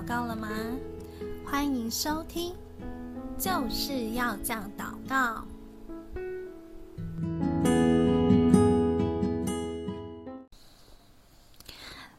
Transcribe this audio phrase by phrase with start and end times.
[0.00, 0.48] 祷告了吗？
[1.44, 2.54] 欢迎收听，
[3.36, 5.44] 就是要这样祷告。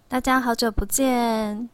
[0.08, 1.68] 大家好久不见，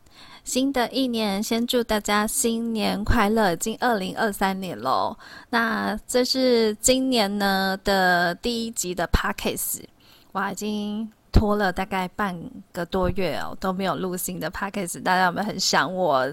[0.45, 3.51] 新的一年先祝大家新年快乐！
[3.51, 5.17] 已经二零二三年喽，
[5.49, 9.83] 那这是今年呢的第一集的 Podcast，
[10.31, 12.37] 哇，已经拖了大概半
[12.71, 16.25] 个多月哦，都没有录新的 Podcast，大家有没有很想我，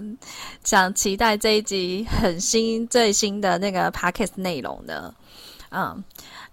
[0.63, 5.13] 想期待这一集很新最新的那个 Podcast 内容呢？
[5.71, 6.03] 嗯，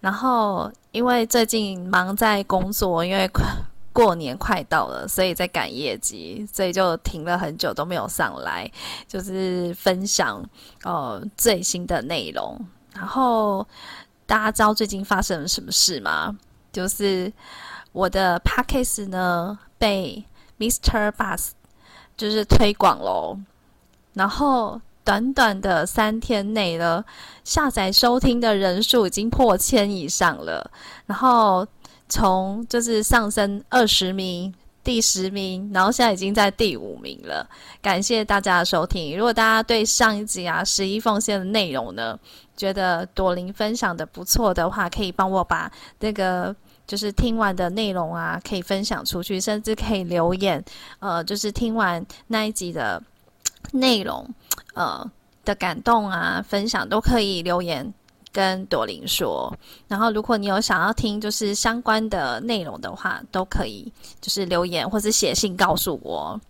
[0.01, 3.45] 然后因为最近忙在工作，因为快。
[3.95, 8.67] 过年快到了，所以在赶业绩，所以就停了很久都没有上来，
[9.07, 10.43] 就是分享
[10.83, 12.59] 呃最新的内容。
[12.95, 13.69] 然后
[14.25, 16.35] 大家知道最近发生了什么事吗？
[16.73, 17.31] 就是
[17.93, 20.25] 我的 Podcast 呢被
[20.59, 21.11] Mr.
[21.13, 21.51] Bus
[22.17, 23.39] 就是推广喽，
[24.15, 27.05] 然后短短的三天内呢，
[27.45, 30.71] 下载收听的人数已经破千以上了，
[31.07, 31.67] 然后。
[32.09, 34.53] 从就是上升二十名，
[34.85, 37.49] 第十名，然后现在已经在第五名了。
[37.81, 39.17] 感谢大家的收听。
[39.17, 42.19] 如果大家对上一集啊十一奉献的内容呢，
[42.55, 46.55] 觉得朵琳分享的不错的话，可以帮我把那个
[46.87, 50.65] 就是听完的内容啊，可以分享出去，甚至可以留言，
[50.99, 53.03] 呃，就是听完那一集的
[53.73, 54.29] 内容，
[54.75, 55.09] 呃
[55.45, 57.93] 的感动啊，分享都可以留言。
[58.35, 59.55] 跟朵琳说，
[59.87, 66.41] 然后如果你有想要听就是相关的内容的话，都可以就是留言或是写信告诉我。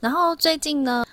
[0.00, 1.04] 然后最近呢，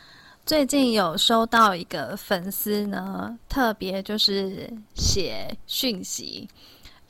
[0.46, 6.48] 最近有收到一个粉丝呢，特别就是写讯息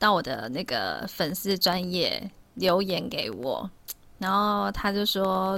[0.03, 3.69] 到我的那个粉丝专页留言给我，
[4.17, 5.57] 然后他就说，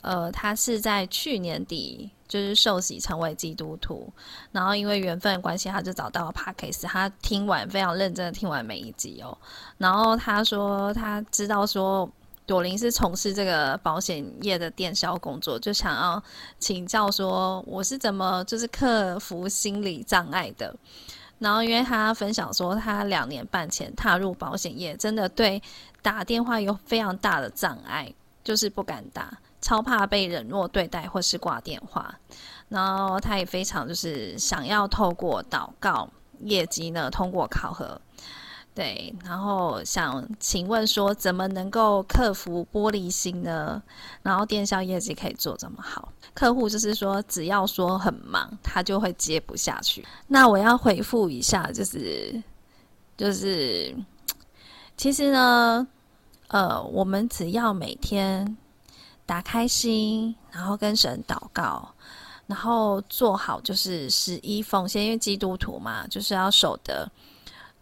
[0.00, 2.10] 呃，他是在去年底。
[2.26, 4.10] 就是受洗成为基督徒，
[4.50, 6.82] 然后因为缘分的关系，他就找到了 Podcast。
[6.84, 9.36] 他听完非常认真的听完每一集哦，
[9.78, 12.10] 然后他说他知道说
[12.44, 16.20] 朵琳是从事这个保险业的电销工作，就想要
[16.58, 20.74] 请教说我是怎么就是克服心理障碍的。
[21.38, 25.62] 然后因为他分享说他两年半前踏入保险业，真的对
[26.02, 28.12] 打电话有非常大的障碍，
[28.42, 29.36] 就是不敢打。
[29.60, 32.14] 超怕被冷落对待或是挂电话，
[32.68, 36.06] 然后他也非常就是想要透过祷告
[36.40, 37.98] 业绩呢通过考核，
[38.74, 43.82] 对，然后想请问说怎么能够克服玻璃心呢？
[44.22, 50.04] 然后电销业绩可以做这么好，客户就是说只要说很忙，他就会接不下去。
[50.26, 52.42] 那我要回复一下，就是
[53.16, 53.94] 就是
[54.96, 55.86] 其实呢，
[56.48, 58.56] 呃，我们只要每天。
[59.26, 61.88] 打开心，然后跟神祷告，
[62.46, 67.10] 然后做好就是十一奉献，因为基督徒嘛，就是要守的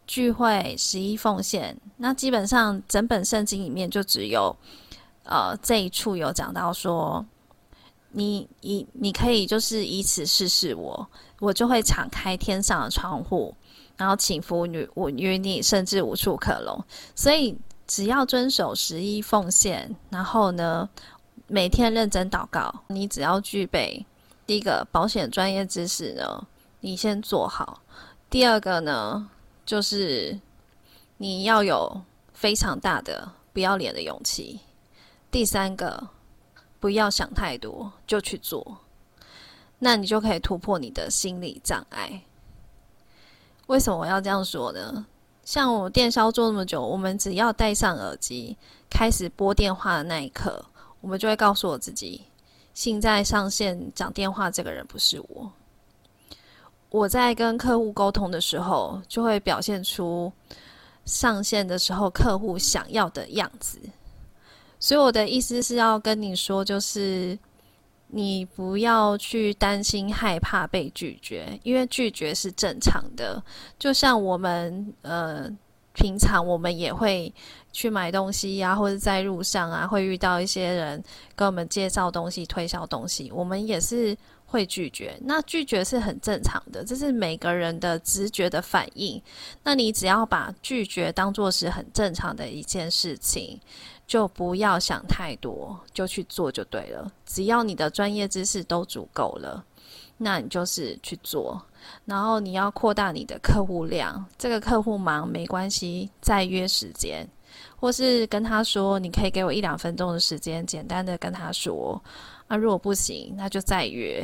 [0.06, 1.76] 聚会十一奉献。
[1.96, 4.54] 那基本上整本圣经里面就只有
[5.24, 7.24] 呃这一处有讲到说，
[8.10, 11.08] 你以你可以就是以此试试我，
[11.40, 13.54] 我就会敞开天上的窗户，
[13.96, 16.84] 然后请福与我与你，甚至无处可容。
[17.14, 20.88] 所以只要遵守十一奉献，然后呢，
[21.46, 24.04] 每天认真祷告，你只要具备
[24.46, 26.46] 第一个保险专业知识呢，
[26.80, 27.80] 你先做好；
[28.28, 29.28] 第二个呢，
[29.64, 30.40] 就是
[31.18, 32.02] 你要有
[32.32, 34.60] 非常大的不要脸的勇气；
[35.30, 36.08] 第三个，
[36.80, 38.78] 不要想太多，就去做，
[39.78, 42.22] 那你就可以突破你的心理障碍。
[43.68, 45.06] 为什么我要这样说呢？
[45.44, 48.56] 像我电销做那么久，我们只要戴上耳机，
[48.90, 50.64] 开始拨电话的那一刻。
[51.00, 52.22] 我们就会告诉我自己，
[52.74, 55.50] 现在上线讲电话这个人不是我。
[56.92, 60.32] 我在跟客户沟通的时候，就会表现出
[61.04, 63.80] 上线的时候客户想要的样子。
[64.78, 67.36] 所以我的意思是要跟你说，就是
[68.08, 73.42] 你不要去担心、害怕被拒绝，因为拒绝是正常的。
[73.78, 75.50] 就像我们呃。
[75.94, 77.30] 平常我们也会
[77.70, 81.04] 去买东西呀、或者在路上啊，会遇到一些人
[81.36, 84.16] 跟我们介绍东西、推销东西，我们也是
[84.52, 85.18] 会拒绝。
[85.22, 89.20] 那拒绝是很正常的，这是每个人的直觉的反应。
[89.62, 93.58] 那你只要把拒绝当作是很正常的一件事情，
[94.06, 97.10] 就不要想太多，就去做就对了。
[97.24, 99.64] 只要你的专业知识都足够了。
[100.18, 101.60] 那你就是去做，
[102.04, 104.24] 然后你要扩大你的客户量。
[104.38, 107.26] 这个客户忙没关系，再约时间，
[107.74, 112.00] 或是跟他说，你可以给我一两分钟的时间，简单的跟他说
[112.52, 114.22] 那如果不行，那就再约。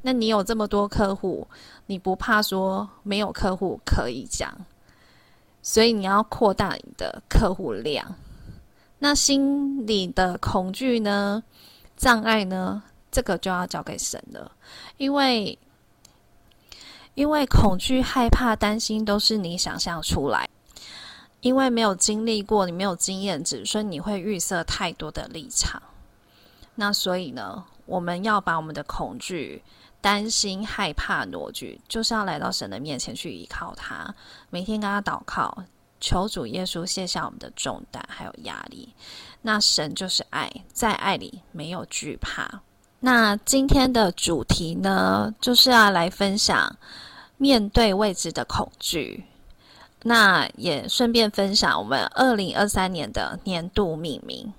[0.00, 1.46] 那你有这么多客户，
[1.84, 4.50] 你不怕说没有客户可以讲，
[5.60, 8.14] 所以你要扩大你的客户量。
[9.00, 11.44] 那心里的恐惧呢？
[11.94, 12.84] 障碍呢？
[13.10, 14.52] 这个就要交给神了，
[14.96, 15.58] 因为
[17.12, 20.48] 因为恐惧、害怕、担心都是你想象出来，
[21.42, 25.82] 因为没有经历过，你没有经验值，所以你会预设太多的立场。
[26.74, 29.62] 那所以呢，我们要把我们的恐惧。
[30.00, 34.12] 担心、害怕、挪居，就是要来到神的面前去依靠他，
[34.50, 35.56] 每天跟他祷告，
[36.00, 38.92] 求主耶稣卸下我们的重担还有压力。
[39.42, 42.62] 那神就是爱，在爱里没有惧怕。
[42.98, 46.76] 那今天的主题呢，就是要来分享
[47.36, 49.22] 面对未知的恐惧。
[50.02, 54.52] 那也顺便分享我们二零二三年的年度命名。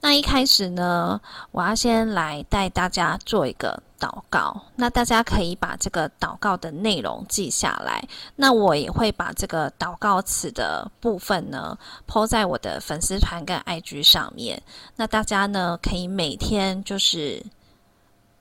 [0.00, 4.62] 那一开始呢，我要先来带大家做一个祷告。
[4.76, 8.06] 那大家可以把这个祷告的内容记下来。
[8.36, 14.62] 那我也会把这个祷告词的部分呢抛在我的粉丝团跟 IG 上面。
[14.96, 17.44] 那大家呢，可以每天就是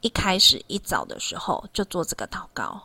[0.01, 2.81] 一开始一早的时候就做这个祷告。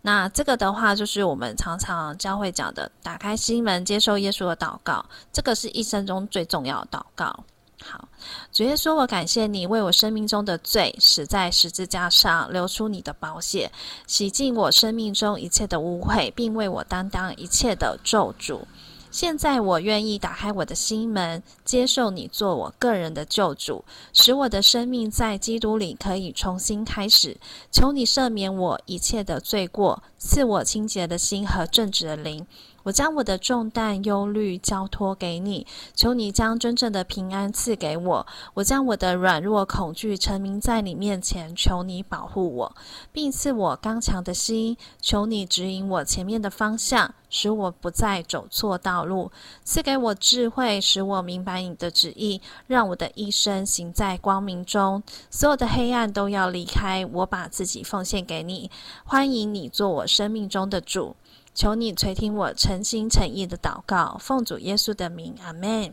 [0.00, 5.04] 那这个的话，就是我们常常教会讲的，打开心门，接受耶稣的祷告。
[5.32, 7.44] 这个是一生中最重要的祷告。
[7.80, 8.08] 好，
[8.52, 13.70] 主耶稣，我感谢你为我生命中的罪死在十字架上，流出你的宝血，
[14.06, 18.62] 洗净我生命中一切的污秽，并为我担当一切的咒诅。
[19.10, 23.82] 现在我愿意打开我的心门，接受你做我个人的救主，
[24.12, 27.38] 使我的生命在基督里可以重新开始。
[27.70, 32.46] 求你赦免我一切的罪过，赐我清洁的心和正直的灵。
[32.88, 38.26] 我将我的重担、忧虑交托给你，求你将真正的平安赐给我。
[38.54, 42.74] 我将我的软弱、恐惧陈明在你面前，求你保护我，
[43.12, 44.74] 并赐我刚强的心。
[45.02, 49.30] 求你指引我前面的方向，使我不再走错道路。
[49.64, 55.02] 赐给我智慧，使我明白你的旨意，让我的一生行在光明中。
[55.28, 57.04] 所有的黑暗都要离开。
[57.12, 58.70] 我把自己奉献给你，
[59.04, 61.14] 欢迎你做我生命中的主。
[61.58, 65.92] 求你垂听我诚心诚意的祷告，奉主耶稣的名，阿门。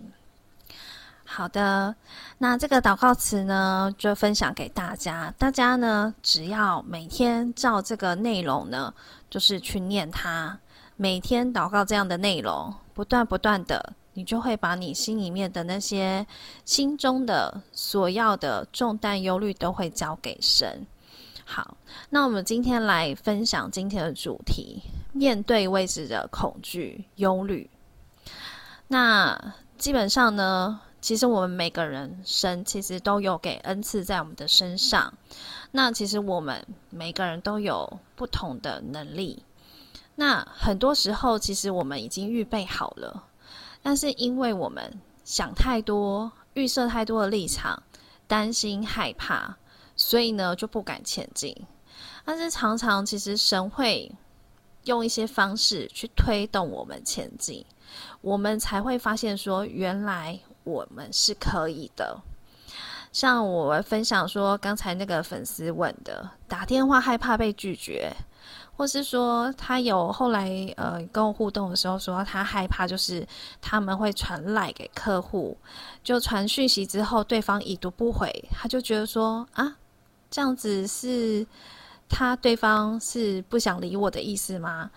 [1.23, 1.95] 好的，
[2.37, 5.33] 那这个祷告词呢，就分享给大家。
[5.39, 8.93] 大家呢，只要每天照这个内容呢，
[9.27, 10.59] 就是去念它，
[10.97, 16.27] 每天祷告这样的内容，不断不断的，你就会把你心里面的那些
[16.63, 20.85] 心中的所要的重担、忧虑，都会交给神。
[21.43, 21.75] 好，
[22.11, 24.83] 那我们今天来分享今天的主题：
[25.15, 27.69] 面对未知的恐惧、忧虑。
[28.89, 35.13] 那基本上呢，其实我们每个人神其实都有给恩赐在我们的身上。
[35.71, 39.41] 那其实我们每个人都有不同的能力。
[40.15, 43.23] 那很多时候，其实我们已经预备好了，
[43.81, 47.81] 但是因为我们想太多、预设太多的立场，
[48.27, 49.57] 担心、害怕。
[49.95, 51.55] 所以呢，就不敢前进。
[52.25, 54.11] 但是常常，其实神会
[54.85, 57.65] 用一些方式去推动我们前进，
[58.21, 62.19] 我们才会发现说，原来我们是可以的。
[63.11, 68.11] 像我分享说，刚才那个粉丝问的，打电话害怕被拒绝，
[68.75, 73.27] 或是说他有后来呃跟我互动的时候说，他害怕就是
[73.61, 75.57] 他们会传赖给客户，
[76.03, 79.75] 就传讯息之后，对方已读不回，他就觉得说啊。
[80.31, 81.47] 这样子是
[82.07, 84.89] 他对方是不想理我的意思吗？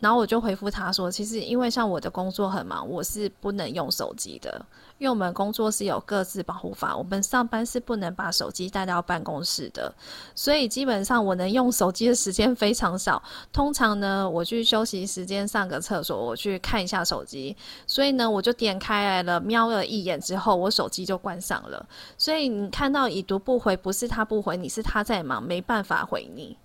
[0.00, 4.64] 然后我就回复他说，其实因为像我的工作很忙，我是不能用手机的。
[4.98, 9.94] 因为我们工作是有各自保护法，我们上班是不能把手机带到办公室的，
[10.34, 13.22] 所以基本上我能用手机的时间非常少。
[13.52, 21.86] 通常呢，我去休息时间上个厕所，我去看一下手机，所以呢，我就点开来了，瞄了一眼之后，我手机就关上了。
[22.16, 26.56] 所以你看到已读不回，不是他不回你，是他在忙，没办法回你，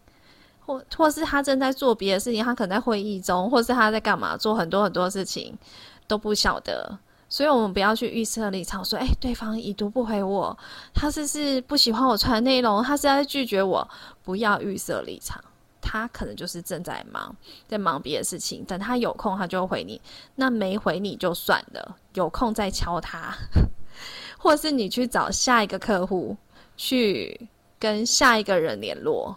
[0.65, 5.58] 或或是他正在做别的事情，他可能在会议中，或是他在干嘛，做很多很多事情
[6.08, 6.98] 都不晓得。
[7.29, 10.55] 所以，我们不要去预设立场，说：“哎，对方已读不回我，
[10.93, 13.89] 他是是不喜欢我传内容，他是在拒绝我。”
[14.24, 15.43] 不要预设立场，
[15.82, 17.36] 他可能就是正在忙，
[17.67, 18.63] 在忙别的事情。
[18.65, 20.00] 等他有空，他就回你。
[20.36, 23.36] 那没回你就算了，有空再敲他，
[24.38, 26.38] 或是你去找下一个客户，
[26.77, 29.36] 去跟下一个人联络，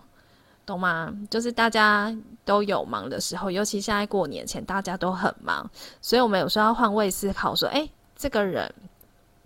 [0.66, 1.14] 懂吗？
[1.30, 5.70] 就是大家都有忙的时候，尤其现在过年前，大家都很忙，
[6.02, 8.74] 所以我们有时候要换位思考，说：“哎。”这个人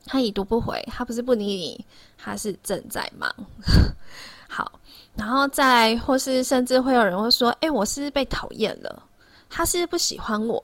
[0.07, 1.85] 他已读不回，他不是不理你，
[2.17, 3.29] 他是正在忙。
[4.49, 4.79] 好，
[5.17, 9.03] 然后再或是甚至会有人会说：“诶，我是被讨厌了？
[9.49, 10.63] 他是不喜欢我？”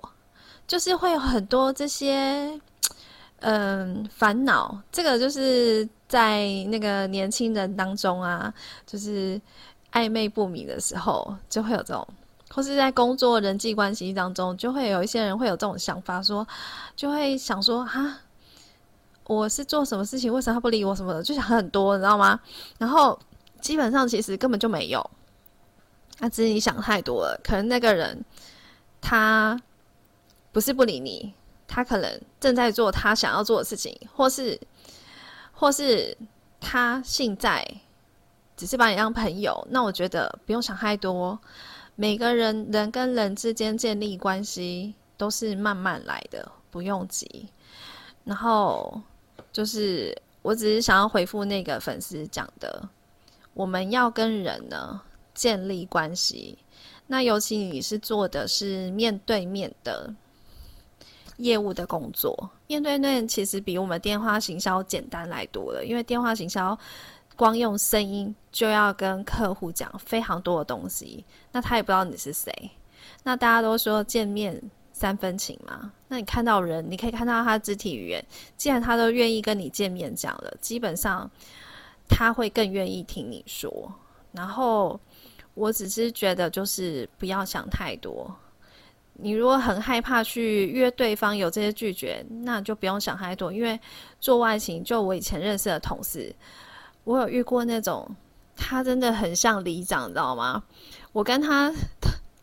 [0.68, 2.60] 就是会有很多这些
[3.40, 4.80] 嗯烦恼。
[4.92, 8.54] 这个就是在那个年轻人当中啊，
[8.86, 9.40] 就是
[9.96, 12.06] 暧昧不明的时候，就会有这种，
[12.50, 16.46] 或是在工作人际关系当中，就会有一些人会有这种想法说，
[16.94, 18.18] 就会想说哈。
[19.28, 20.32] 我是做什么事情？
[20.32, 21.20] 为什么他不理我什么的？
[21.22, 22.38] 就想很多，你知道吗？
[22.78, 23.18] 然后
[23.60, 25.10] 基本上其实根本就没有，
[26.18, 27.40] 那只是你想太多了。
[27.42, 28.24] 可能那个人
[29.00, 29.60] 他
[30.52, 31.34] 不是不理你，
[31.66, 34.60] 他可能正在做他想要做的事情，或是
[35.50, 36.16] 或是
[36.60, 37.66] 他现在
[38.56, 39.66] 只是把你当朋友。
[39.70, 41.38] 那我觉得不用想太多。
[41.94, 47.48] 每个人人跟人之间建立关系都是慢慢来的，不用急。
[48.24, 49.00] 然后。
[49.52, 52.86] 就是，我只是想要回复那个粉丝讲的，
[53.54, 55.00] 我们要跟人呢
[55.34, 56.58] 建立关系。
[57.06, 60.12] 那尤其你是做的是面对面的
[61.38, 65.86] 业务的工作，面对面其实比我们电话行销简单来多了。
[65.86, 66.78] 因为电话行销
[67.36, 72.50] 光用声音就要跟客户讲非常多的东西，那他也不知道你是谁。
[73.22, 74.60] 那大家都说见面。
[74.98, 78.24] 三分情嘛，那你看到人，你可以看到他肢体语言。
[78.56, 81.30] 既然他都愿意跟你见面讲了，基本上
[82.08, 83.92] 他会更愿意听你说。
[84.32, 84.98] 然后
[85.52, 88.34] 我只是觉得，就是不要想太多。
[89.12, 93.52] 你如果很害怕去约对方有这些拒绝，那就不用想太多。
[93.52, 93.78] 因为
[94.18, 96.34] 做外勤，就我以前认识的同事，
[97.06, 98.06] 我有遇过那种，
[98.56, 100.64] 他真的很像里长，你知道吗？
[101.12, 101.72] 我跟他。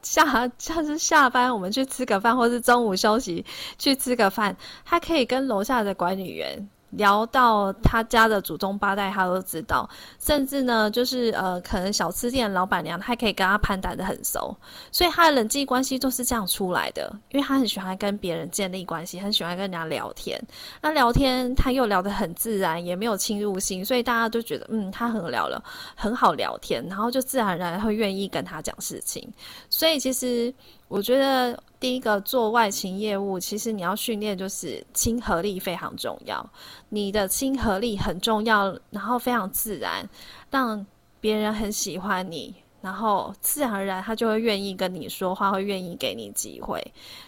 [0.06, 3.46] 下他是下班，我们去吃个饭，或是中午休息
[3.78, 6.68] 去吃个饭，他可以跟楼下的管理员。
[6.96, 9.90] 聊到他家的祖宗八代，他都知道。
[10.20, 14.56] 甚至呢，就是呃，可能小吃店老板娘，他可以跟他攀谈得很熟。
[14.92, 20.42] 所以他的人际关系都是这样出来的，因为他很喜欢跟别人建立关系，很喜欢跟人家聊天。
[20.82, 25.64] 那聊天他又聊得很自然，也没有侵入性，所以大家都觉得嗯，他很聊了，
[25.96, 29.28] 很好聊天，然后就自然而然会愿意跟他讲事情。
[29.70, 30.54] 所以其实。
[30.90, 36.50] 我觉得第一个做外勤业务，其实你要训练就是亲和力非常重要。
[36.88, 40.08] 你的亲和力很重要，然后非常自然，
[40.50, 40.86] 让
[41.20, 42.56] 别人很喜欢你。
[42.84, 46.86] 然后自然而然，他就会愿意跟你说话，会愿意给你机会。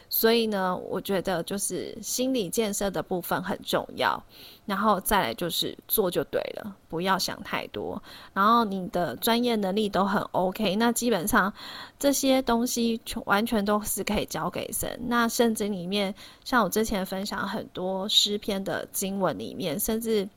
[0.09, 4.21] 所以呢，我觉得就是心理建设的部分很重要。
[4.65, 8.03] 然后再来就是做就对了，不要想太多。
[8.33, 11.53] 然后你的专业能力都很 OK，那基本上
[11.97, 14.99] 这些东西完全都是可以交给神。
[15.07, 20.27] 那甚至里面，像我之前分享很多诗篇的经文里面，甚至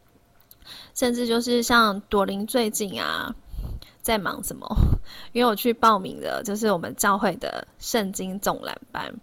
[0.95, 3.35] 甚至就是像朵琳最近啊。
[4.09, 4.67] 在忙什么？
[5.35, 9.17] 因为我去报名的，就是我们教会的圣经总览班，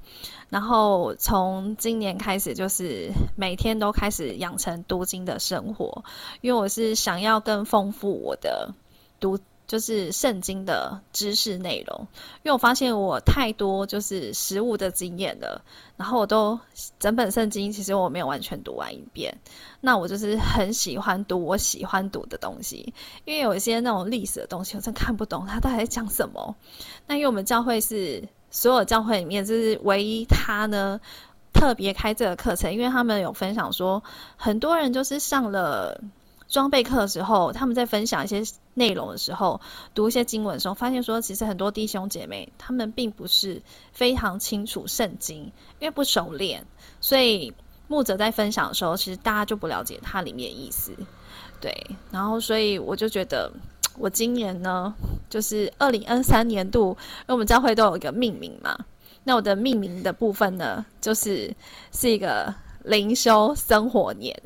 [0.49, 6.03] 然后从今年开始，就是每天都开始养成读经的生活，
[6.41, 8.75] 因为我是想要更丰富我的
[9.19, 9.39] 读。
[9.67, 12.07] 就是圣经的知识内容，
[12.43, 15.63] 因为我发现我太多就是实物的经验了，
[15.97, 16.59] 然后我都
[16.99, 19.39] 整本圣经其实我没有完全读完一遍，
[19.81, 22.93] 那我就是很喜欢读我喜欢读的东西，
[23.25, 26.55] 因为有一些那种历史的东西我真看不懂，他到底在讲什么。
[27.07, 31.01] 那因为我们教会是所有教会里面就是唯一他呢
[31.53, 34.03] 特别开这个课程，因为他们有分享说
[34.37, 35.99] 很多人就是上了。
[36.47, 39.59] 装备课的时候，他们在分享一些内容的时候，
[39.93, 43.61] 读一些经文的时候，发现说，其实很多弟兄姐妹他们并不是
[43.91, 46.65] 非常清楚圣经，因为不熟练，
[47.01, 47.53] 所以
[47.87, 50.95] 牧者在分享的时候，其实大家就不了解它里面的意思。
[51.59, 51.73] 对，
[52.11, 53.51] 然后所以我就觉得，
[53.97, 54.93] 我今年呢，
[55.29, 58.77] 就是二零二三年度，因为我们教会都有一个命名嘛，
[59.23, 61.55] 那我的命名的部分呢，就是
[61.91, 62.53] 是一个。
[62.87, 64.39] 灵修生活年，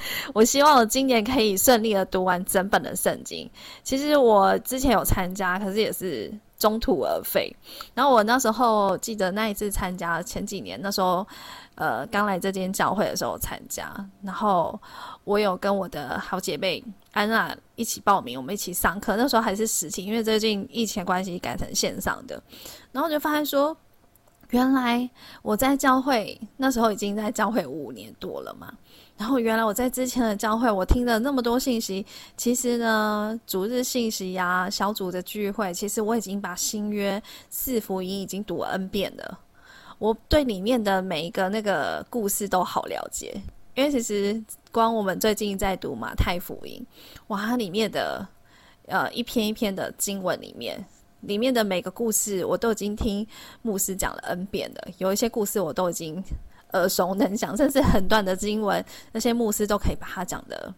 [0.34, 3.48] 我希望我今年可以顺利的读完整本的圣经。
[3.82, 7.54] 其实我之前有参加，可是也是中途而废。
[7.94, 11.26] 然后我那时候记得那一次参加，前几年那时候，
[11.74, 13.92] 呃，刚来这间教会的时候参加。
[14.22, 14.78] 然后
[15.24, 19.16] 我有跟我的好姐妹安娜一起报名，我们一起上课。
[19.16, 22.42] 那时候还是实体，因为最近疫情关系改成线上的。
[22.92, 23.76] 然后我就发现说。
[24.50, 25.10] 原来
[25.42, 28.72] 我在教会那时候已经在教会五年多了嘛，
[29.18, 32.06] 然后原来我在之前的教会，我听了那么多信息，
[32.36, 37.20] 其实呢，主日信息呀、小组的聚会，其实我已经把新约
[37.50, 39.36] 四福音已经读了 N 遍了，
[39.98, 43.34] 我对里面的每一个那个故事都好了解。
[43.74, 46.80] 因为其实光我们最近在读马太福音，
[47.26, 48.26] 哇，它里面的
[48.86, 50.84] 呃一篇一篇的经文里面，
[51.22, 53.26] 里面的每个故事我都已经听
[53.62, 56.22] 牧师讲了 N 遍了，有一些故事我都已经
[56.72, 60.72] 耳熟能详，甚至很短的经文，那些牧师都可以把它讲的，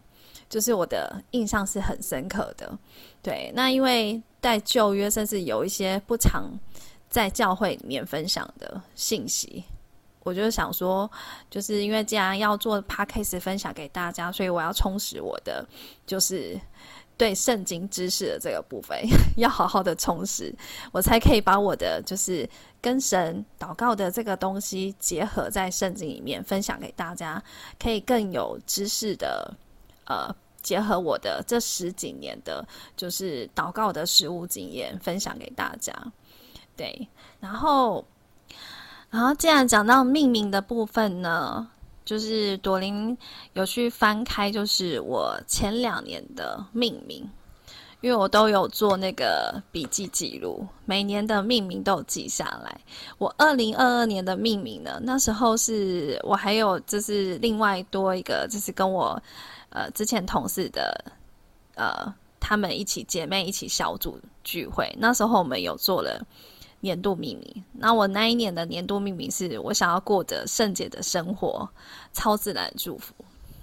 [0.49, 2.77] 就是我的印象是很深刻的。
[3.21, 6.49] 对，那因为在旧约，甚至有一些不常
[7.09, 9.63] 在教会里面分享的信息。
[10.23, 11.09] 我就想说，
[11.49, 15.65] 就是因为既然要做 podcast 分享给大家，所以我要充实我的，
[16.05, 16.59] 就是
[17.17, 18.99] 对圣经知识的这个部分，
[19.37, 20.53] 要好好的充实，
[20.91, 22.47] 我才可以把我的就是
[22.81, 27.41] 跟神祷告的这个东西结合在圣经里面分享给大家，
[27.79, 29.53] 可以更有知识的，
[30.05, 35.93] 呃，结合我的这十几年的，就是祷告的实务经验分享给大家。
[36.75, 37.07] 对，
[37.39, 38.03] 然后。
[39.09, 41.69] 然后，既然讲到命名的部分呢，
[42.05, 43.17] 就是朵琳
[43.51, 47.29] 有去翻开，就是我前两年的命名，
[48.01, 52.81] 因为我都有做那个笔记记录，每年的命名都有记下来。
[53.17, 59.21] 我二零二二年的命名呢，那时候是我还有就是另外多一个，就是跟我
[59.69, 61.05] 呃之前同事的
[61.75, 66.21] 呃他们一起姐妹一起小组聚会，那时候我们有做了。
[66.83, 71.69] 年度命名，那我那一年的年度命名是我想要过着圣洁的生活，
[72.11, 73.13] 超自然祝福。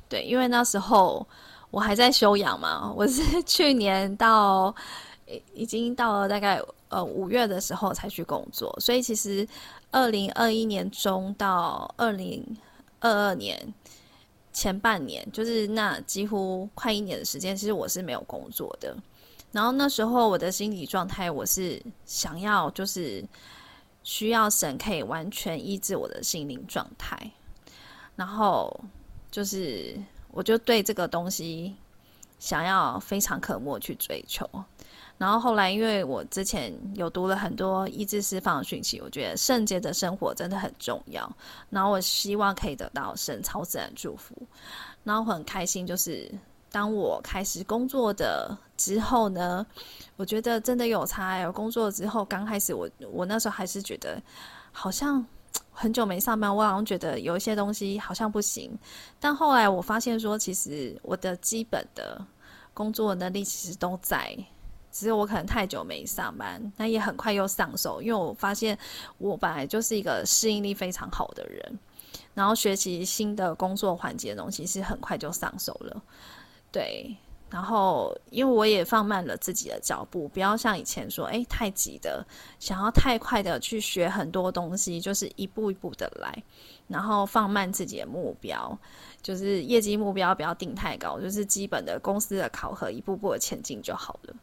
[0.09, 1.27] 对，因为那时候
[1.71, 4.75] 我还在休养嘛， 我是去年到
[5.55, 9.47] 已经到了大概呃五月的时候才去工作，所以其实
[9.91, 12.45] 二零二一年中到二零
[13.01, 13.75] 二二年
[14.53, 18.97] 前半年，就是那几乎快一年的时间，其实我是没有工作的。
[19.53, 23.25] 然后那时候我的心理状态，我是想要就是
[24.03, 27.31] 需要神可以完全医治我的心灵状态，
[28.17, 28.75] 然后
[29.31, 29.97] 就是
[30.39, 31.75] 我就对这个东西
[32.39, 34.49] 想要非常渴慕去追求。
[35.17, 41.29] 然后后来因为我之前有读了很多意志释放的讯息，我觉得圣洁的生活真的很重要。
[41.71, 44.37] 然后我希望可以得到神超自然祝福，
[45.03, 46.31] 然后很开心就是。
[46.71, 49.67] 当我开始工作的之后呢，
[50.17, 51.39] 我觉得真的有差。
[51.39, 54.21] 有工作之后，刚开始我我那时候还是觉得
[54.71, 55.25] 好像
[55.81, 58.77] 很久没上班，我好像觉得有一些东西好像不行。
[59.21, 62.21] 但后来我发现说，其实我的基本的
[62.75, 64.37] 工作能力其实都在，
[64.91, 68.03] 只是我可能太久没上班，那也很快又上手。
[68.03, 68.77] 因为我发现
[69.19, 71.79] 我本来就是一个适应力非常好的人，
[72.35, 76.03] 然后学习新的工作环节的东西是很快就上手了。
[76.73, 77.17] 对，
[77.51, 82.23] 然后因为我也放慢了自己的脚步，不要像以前说，哎，太急的，
[82.59, 86.43] 想要太快的去学很多东西，就是一步一步的来，
[86.89, 88.79] 然后放慢自己的目标，
[89.23, 94.35] 就是业绩目标不要定太高，就是基本的公司的考核，一步步的前进就好了。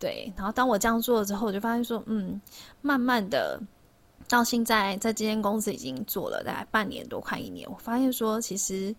[0.00, 2.40] 对，然后当我这样做了之后，我就发现说，嗯，
[2.80, 3.60] 慢慢的
[4.28, 8.92] 到现在在这间公司已经做了大概半年多，快一年，我发现说，其实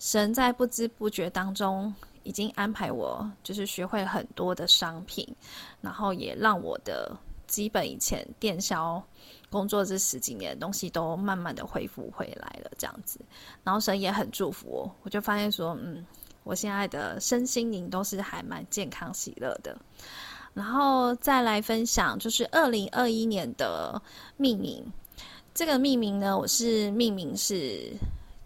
[0.00, 1.94] 神在不知不觉当中。
[2.24, 5.26] 已经安排我，就是学会很多的商品，
[5.80, 9.02] 然后也让我的基本以前电销
[9.50, 13.20] 工作这十几年的东西都慢慢的恢复回来了，这样子。
[13.62, 16.04] 然后神也很祝福我，我就发现说，嗯，
[16.42, 19.76] 我现在的身心灵都是还蛮健康喜乐的。
[20.54, 24.00] 然后再来分享，就是二零二一年的
[24.36, 24.84] 命名，
[25.52, 27.92] 这个命名呢，我是命名是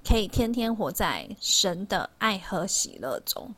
[0.05, 3.55] 可以天天活在神的爱和喜乐中。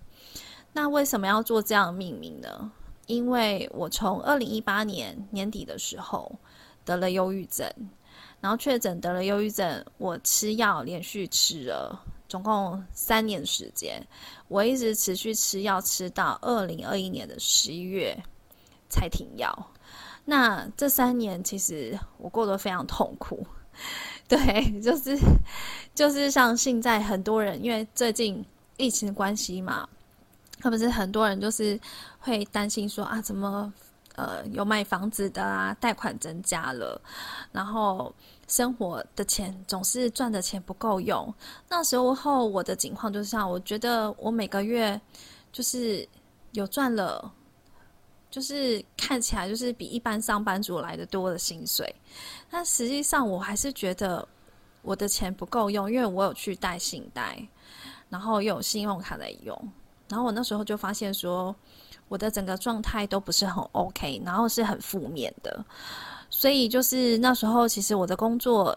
[0.72, 2.70] 那为什么要做这样的命名呢？
[3.06, 6.30] 因为我从二零一八年年底的时候
[6.84, 7.68] 得了忧郁症，
[8.40, 14.00] 然后确诊得了忧郁症，我吃药连续吃了总共三年时间，
[14.46, 18.16] 我一直持续吃药吃到二零二一年的十一月
[18.88, 19.72] 才停药。
[20.24, 23.44] 那这三年其实我过得非常痛苦，
[24.28, 25.18] 对，就是
[25.96, 28.44] 就是像现在很多人，因为最近
[28.76, 29.88] 疫情的关系嘛。
[30.60, 31.78] 特别是很多人就是
[32.18, 33.72] 会担心说啊，怎么
[34.16, 37.00] 呃有买房子的啊，贷款增加了，
[37.50, 38.14] 然后
[38.46, 41.32] 生活的钱总是赚的钱不够用。
[41.68, 45.00] 那时候后我的情况就是像，我觉得我每个月
[45.52, 46.06] 就是
[46.52, 47.32] 有赚了，
[48.30, 51.94] 就是看起来就是比一般上班族来的多的薪水，
[52.50, 54.26] 但实际上我还是觉得
[54.82, 57.40] 我的钱不够用，因为我有去贷信贷，
[58.08, 59.72] 然后又有信用卡在用。
[60.10, 61.54] 然后我那时候就发现说，
[62.08, 65.64] 我的整个状态都不是很 OK，然后是很负面的，
[66.28, 68.76] 所以就是那时候其实我的工作，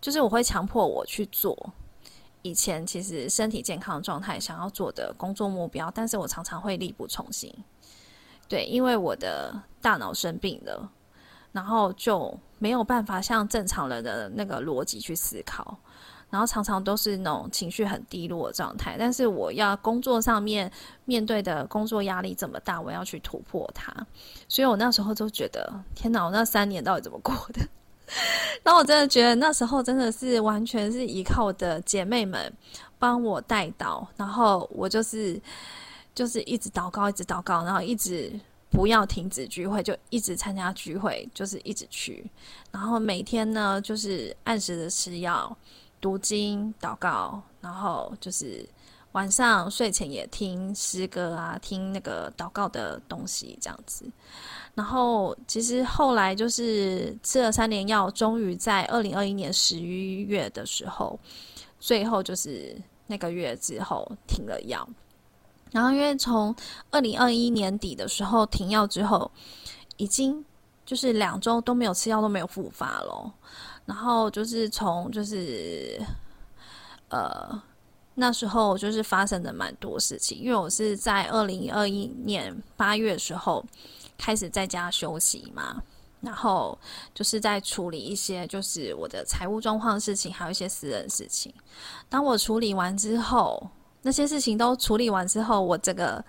[0.00, 1.54] 就是我会强迫我去做
[2.42, 7.52] 以前其实身体健康状态，想要做的工作目标，但是我常常会力不从心。
[8.48, 10.88] 对，因为我的大脑生病了，
[11.50, 15.76] 然后就没有办法像正常人的那个逻辑去思考，
[16.30, 18.96] 然后常常都是那种情绪很低落的状态。
[18.98, 20.70] 但是我要工作上面
[21.04, 23.94] 面对的工作压力这么大，我要去突破它，
[24.48, 27.60] 所以我那时候就觉得，天哪，我那三年到底怎么过的？
[28.62, 32.52] 然后我真的觉得那时候真的是完全是依靠我的姐妹们
[32.98, 35.40] 帮我带导，然后我就是。
[36.16, 38.32] 就是一直祷告，一直祷告，然后一直
[38.70, 42.24] 不要停止聚会，就一直参加聚会，就是一直去。
[42.70, 45.54] 然后每天呢，就是按时的吃药、
[46.06, 48.64] 读经、祷告，然后就是
[49.10, 54.08] 晚上睡前也听诗歌啊，听那个祷告的东西这样子。
[54.76, 61.18] 然后其实后来就是吃了三年药，终于在二零二一年十一月的时候，
[61.80, 64.88] 最后就是那个月之后停了药。
[65.72, 66.54] 然后，因为从
[66.92, 69.28] 二零二一年底的时候停药之后，
[69.96, 70.44] 已经
[70.84, 73.34] 就是两周都没有吃药，都没有复发了。
[73.86, 75.98] 然后就是从就是
[77.08, 77.62] 呃
[78.14, 83.64] 那时候就是发生的蛮多事情，因为我是在二零二一年八月的时候
[84.18, 85.82] 开始在家休息嘛，
[86.20, 86.78] 然后
[87.14, 91.54] 就是在处理一些就是我的财务状况事情，还有一些私人事情。
[92.08, 93.70] 当我处理完之后。
[94.02, 96.24] 那些事情都处理完之后，我这个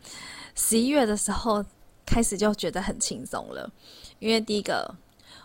[0.56, 1.64] 十一月的时候
[2.08, 3.70] 开始就觉得很轻松了，
[4.18, 4.92] 因为第一个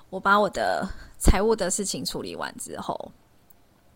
[0.08, 0.88] 我把我的
[1.22, 3.12] 财务的事情处理完之后，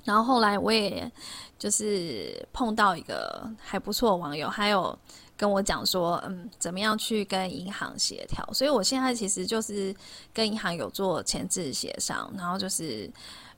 [0.05, 1.11] 然后后来我也
[1.59, 4.97] 就是碰到一个还不错的网友，还有
[5.37, 9.95] 跟我讲说，嗯，怎么样去跟银行协调，所以我现在其实就是
[10.33, 13.11] 跟银行有做前置协商，然后就是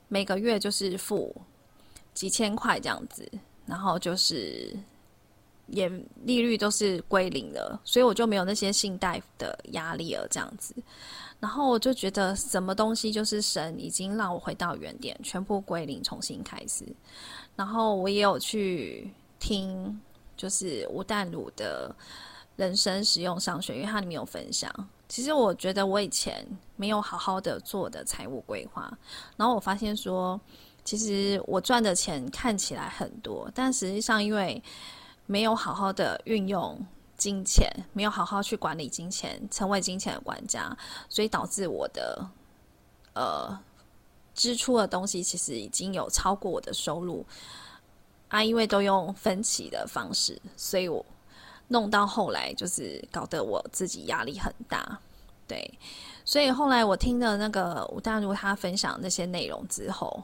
[0.07, 1.35] 每个月就是付
[2.13, 3.31] 几千块这样子。
[3.69, 4.75] 然后就是
[5.71, 5.89] 也
[6.23, 10.73] 利率都是归零了，所以我就没有那些信贷的压力了，这样子。
[11.39, 16.85] 然后我就觉得什么东西就是神已经让我回到原点，全部归零，重新开始。
[17.55, 19.99] 然后我也有去听，
[20.35, 21.95] 就是吴淡如的
[22.55, 24.73] 人生实用商学，因为它里面有分享。
[25.07, 28.91] 其实我觉得我以前没有好好的做的财务规划，
[29.37, 30.39] 然后我发现说。
[30.85, 34.59] 其实我赚的钱看起来很多，但实际上因为
[35.29, 36.83] 没有好好的运用
[37.15, 40.75] 金钱，没有好好去管理金钱，成为金钱的管家，
[41.07, 42.27] 所以导致我的
[43.13, 43.59] 呃
[44.33, 47.23] 支出的东西其实已经有超过我的收入
[48.29, 51.05] 啊，因为都用分期的方式，所以我
[51.67, 54.99] 弄到后来就是搞得我自己压力很大，
[55.47, 55.71] 对，
[56.25, 60.23] 所以后来我听了那个吴大如他分享那些内容之后。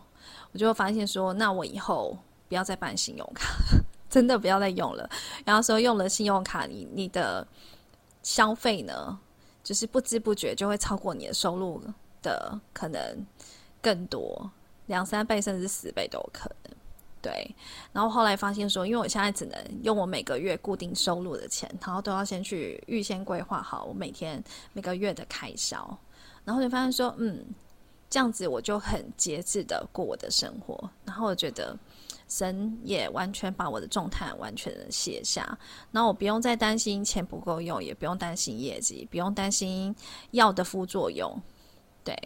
[0.52, 3.54] 我就发现说，那我以后不要再办信用卡，
[4.16, 5.10] 真的不要再用了。
[5.44, 7.46] 然后说用了信用卡，你你的
[8.24, 9.20] 消费呢，
[9.62, 11.82] 就是不知不觉就会超过你的收入
[12.22, 13.02] 的可能
[13.82, 14.50] 更多，
[14.86, 16.74] 两三倍甚至十倍都有可能。
[17.22, 17.54] 对。
[17.92, 26.00] 然后后来发现说，因为我现在只能用我每个月固定收入的钱，然后都要先去预先规划好我每天每个月的开销，
[26.46, 27.46] 然后就发现说，嗯。
[28.08, 31.78] 这样子我就很节制的过我的生活，然后我觉得
[32.28, 35.58] 神也完全把我的重担完全的卸下，
[35.92, 39.96] 然后我不用再担心钱不够用，也不用担心业绩，不用担心
[40.32, 41.40] 药的副作用，
[42.04, 42.18] 对，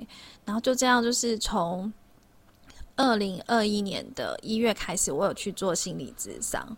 [0.46, 1.92] 然后就这样，就是从
[2.96, 6.76] 二零二一年的一月开始，我有去做心理咨商，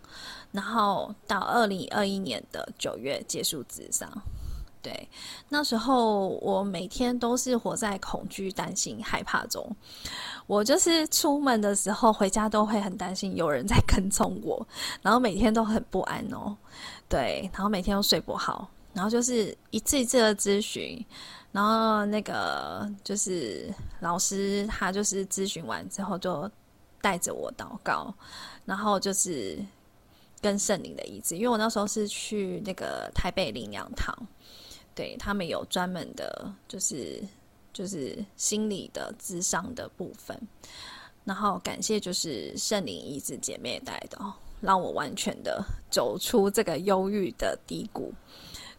[0.50, 4.10] 然后到二零二一年的九月结束咨商。
[4.82, 5.08] 对，
[5.48, 9.64] 那时候我每天都是活在恐惧、担心、害怕中。
[10.48, 14.66] 我就是出门的时候，回家都会很担心有人在 跟踪我，
[15.00, 16.56] 然后每天都很不安哦。
[17.08, 21.02] 对，然后每天都睡不好，然后就是一次一次的咨询，
[21.52, 26.50] 然后那个就是老师，他就是咨询完之后就
[27.00, 28.12] 带着我祷告，
[28.64, 29.64] 然后就是
[30.40, 34.12] 跟圣灵的医治，因为我那时候是去那个台北灵粮堂。
[34.94, 37.22] 对，他们有专门的，就是
[37.72, 40.38] 就是心理的智商的部分，
[41.24, 44.18] 然后感谢就是圣灵医治姐妹带的，
[44.60, 48.12] 让我完全的走出这个忧郁的低谷。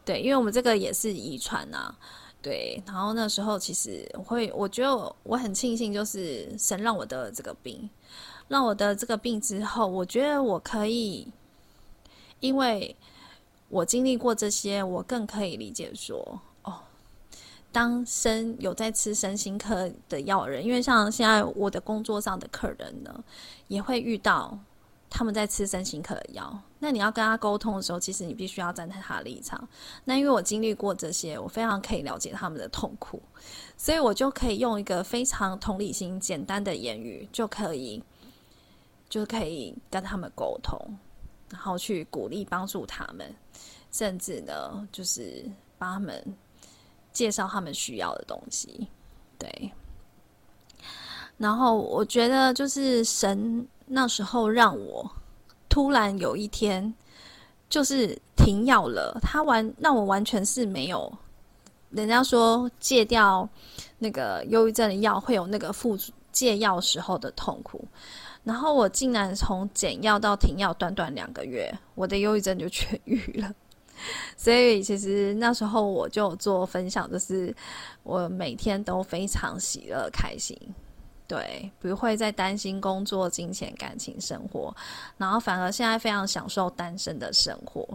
[0.05, 1.97] 对，因为我们这个也是遗传啊。
[2.43, 7.89] 对，然后那时候其实我会，我觉得我很庆幸，就是神让我得了这个病，
[8.47, 11.27] 让我得这个病之后，我觉得我可以，
[12.39, 12.95] 因为。
[13.73, 16.75] 我经历过这些，我更可以理解说，哦，
[17.71, 23.23] 当身有在吃身心科的药人，因为像现在我的工作上的客人呢，
[23.67, 24.55] 也会遇到
[25.09, 29.67] 他们在吃身心科的药，那你要跟他沟通的时候，其实你必须要站在他的立场。
[30.05, 33.19] 那因为我经历过这些，我非常可以了解他们的痛苦，
[33.75, 38.03] 所以我就可以用一个非常同理心、简单的言语，就可以，
[39.09, 40.79] 就可以跟他们沟通，
[41.53, 43.33] 然后去鼓励、帮助他们，
[43.91, 45.45] 甚至呢，就是
[45.77, 46.21] 帮他们
[47.11, 48.87] 介绍他们需要的东西，
[49.37, 49.71] 对。
[51.37, 55.09] 然后我觉得，就是神那时候让我
[55.69, 56.91] 突然有一天，
[57.69, 59.19] 就是停药了。
[59.21, 61.11] 他完让我完全是没有，
[61.91, 63.47] 人家说戒掉
[63.99, 65.97] 那个忧郁症的药会有那个副
[66.31, 67.83] 戒药时候的痛苦，
[68.43, 73.53] 然后我竟然从减药到停药短短两个月，我的忧郁症就痊愈了。
[74.35, 77.55] 所以其实那时候我就做分享，就是
[78.01, 80.57] 我每天都非常喜乐开心。
[81.25, 84.75] 对，不会再担心工作、金钱、感情、生活，
[85.17, 87.87] 然后反而现在非常享受单身的生活。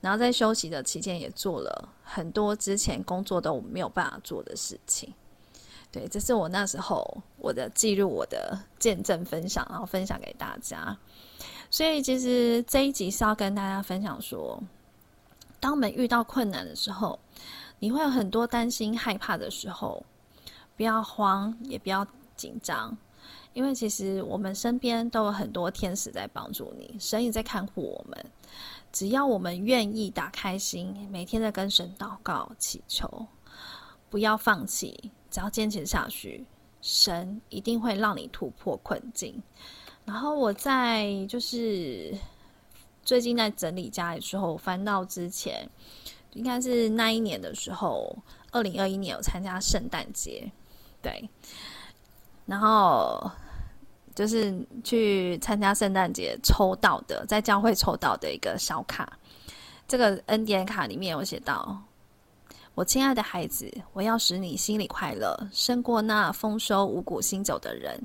[0.00, 5.12] 然后在休息的期间，也做了很多之前工作都没有办法做的事情。
[5.96, 10.94] 对，这是我那时候我的记录，我的见证分享，然后分享给大家。
[11.70, 14.62] 所以其实这一集是要跟大家分享说，
[15.58, 17.18] 当我们遇到困难的时候，
[17.78, 20.04] 你会有很多担心、害怕的时候，
[20.76, 22.06] 不要慌，也不要。
[22.36, 22.94] 紧张，
[23.54, 28.26] 因为其实我们身边都有很多天使在帮助你，神也在看护我们。
[28.92, 33.26] 只要我们愿意打开心，每天在跟神祷告祈求，
[34.10, 36.42] 不要放弃，只要坚持下去，
[36.80, 39.38] 神一定会让你突破困境。
[40.06, 42.10] 然后我在就是
[43.02, 45.68] 最近在整理家里的时候，翻到之前
[46.32, 48.16] 应该是那一年的时候，
[48.50, 50.50] 二零二一年有参加圣诞节，
[51.02, 51.28] 对。
[52.46, 53.30] 然后
[54.14, 59.18] 就是去参加圣诞节抽到的，在教会抽到的一个小卡。
[59.86, 61.78] 这个恩典卡里面有写到
[62.76, 67.98] ：“我亲爱的孩子，我要使你心里快乐，胜过那丰收五谷新酒的人。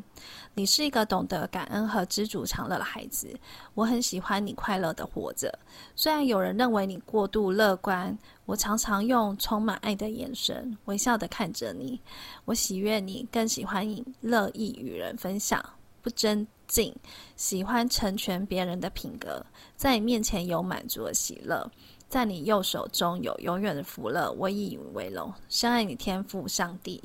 [0.54, 3.38] 你是一个懂得感恩和知足常乐的孩子。
[3.74, 5.54] 我很喜欢你快乐的活着，
[5.94, 12.00] 虽然有人认为你过度乐观。”我常常用充满爱的眼神微笑地看着你，
[12.46, 15.64] 我喜悦你，更喜欢你乐意与人分享，
[16.02, 16.96] 不争竞，
[17.36, 21.70] 喜欢成全别人的品格，在你面前有满足的喜乐，
[22.12, 24.30] 在你右手中有永远的福乐。
[24.34, 27.02] 我以你为荣，深爱你天赋上帝。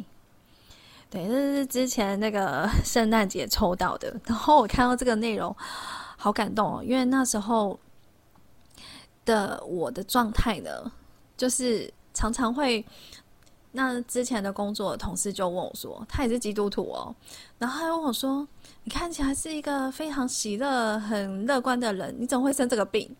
[1.09, 5.55] 对，这是之前那个 圣诞节抽到的，然后我看到这个内容，
[6.17, 7.79] 好感动哦，因为那时候
[9.25, 10.93] 的我的状态呢。
[11.37, 12.83] 就是常常会，
[13.73, 17.15] 那之前的工作同事就问我说，他也是基督徒哦，
[17.59, 18.49] 然后他问我说，
[18.85, 23.15] 你看起来是一个非常喜乐、很乐观的人，你怎么会生这个病？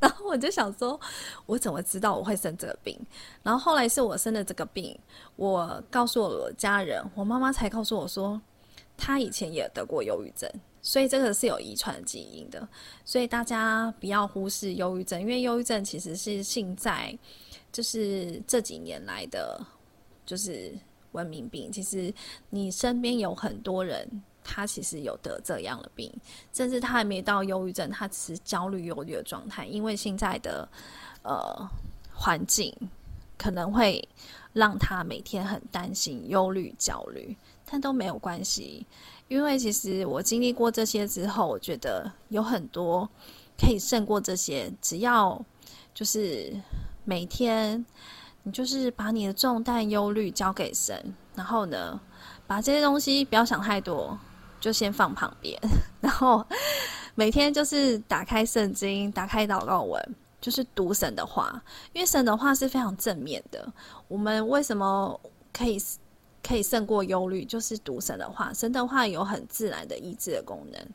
[0.00, 0.98] 然后我就想说，
[1.46, 2.98] 我怎么知道我会生这个病？
[3.42, 4.98] 然后后来是我生的这个病，
[5.36, 8.40] 我告诉我家人，我妈妈才告诉我说，
[8.96, 10.50] 她以前也得过忧郁症。
[10.82, 12.66] 所以这个是有遗传基因的，
[13.04, 17.14] 所以大家不要忽视忧郁症，因为忧郁症其实是现在
[17.70, 19.60] 就是这几年来的
[20.24, 20.72] 就是
[21.12, 21.70] 文明病。
[21.70, 22.10] 其实
[22.48, 26.12] 你身边有很多人，他其实有得这样的病，
[26.52, 29.66] 甚至他还没到忧郁症，他只是焦虑、忧虑的状态。
[29.66, 30.68] 因为现在的
[31.22, 31.68] 呃
[32.12, 32.74] 环境
[33.38, 34.06] 可能会
[34.52, 38.86] 让他每天很担心、忧虑、焦虑，但都没有关系。
[39.28, 43.08] 因为其实我经历过这些之后，我觉得有很多
[43.56, 44.72] 可以胜过这些。
[44.82, 45.40] 只要
[45.94, 46.52] 就是
[47.04, 47.86] 每天，
[48.42, 52.00] 你就是把你的重担、忧虑交给神，然后呢，
[52.46, 54.18] 把这些东西不要想太多，
[54.60, 55.58] 就先放旁边。
[56.00, 56.46] 然后
[57.14, 63.72] 每天就是打开圣经，打开祷告文，就是读神的话，因为神的话是非常正面的。
[64.06, 65.20] 我们为什么
[65.52, 65.82] 可以？
[66.42, 68.50] 可以胜过忧虑，就是读神的话。
[68.54, 70.88] 神的话有很自然的医治的功能。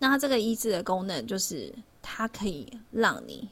[0.00, 3.48] 那它这个医治的功能，就是它可以让你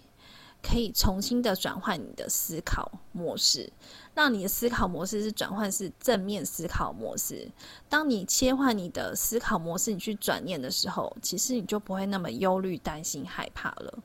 [0.61, 3.73] 可以重新的转换你的思考模式，
[4.17, 7.47] 让你的思考模式是转换是正面思考模式。
[7.87, 13.99] 当你切换你的思考模式，你去转念的时候，其实你就不会那么忧虑、担心、害怕了。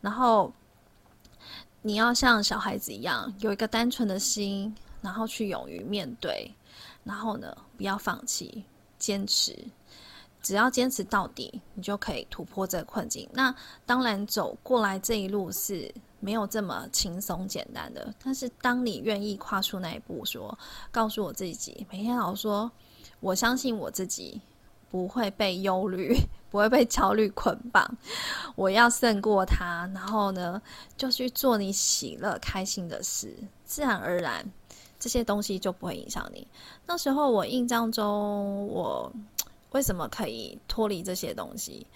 [0.00, 0.50] 然后
[1.82, 6.50] 你要像小孩子一样，有一个单纯的心，然后去勇于面对。
[7.04, 8.64] 然后呢，不要放弃，
[8.98, 9.54] 坚持，
[10.40, 13.28] 只要坚持到底，你就可以突破这个困境。
[13.34, 18.14] 那当然，走过来这一路是没有这么轻松简单的。
[18.22, 20.56] 但是，当你愿意跨出那一步，说，
[20.92, 22.70] 告诉我自己，每天老说，
[23.20, 24.40] 我相信我自己
[24.90, 26.14] 不会被忧虑、
[26.50, 27.96] 不会被焦虑捆绑。
[28.54, 30.60] 我要胜过他，然后呢，
[30.96, 34.44] 就去做你喜乐、开心的事，自然而然
[34.98, 36.46] 这些东西就不会影响你。
[36.86, 39.10] 那时候我印象中，我
[39.72, 41.86] 为什么可以脱离这些东西？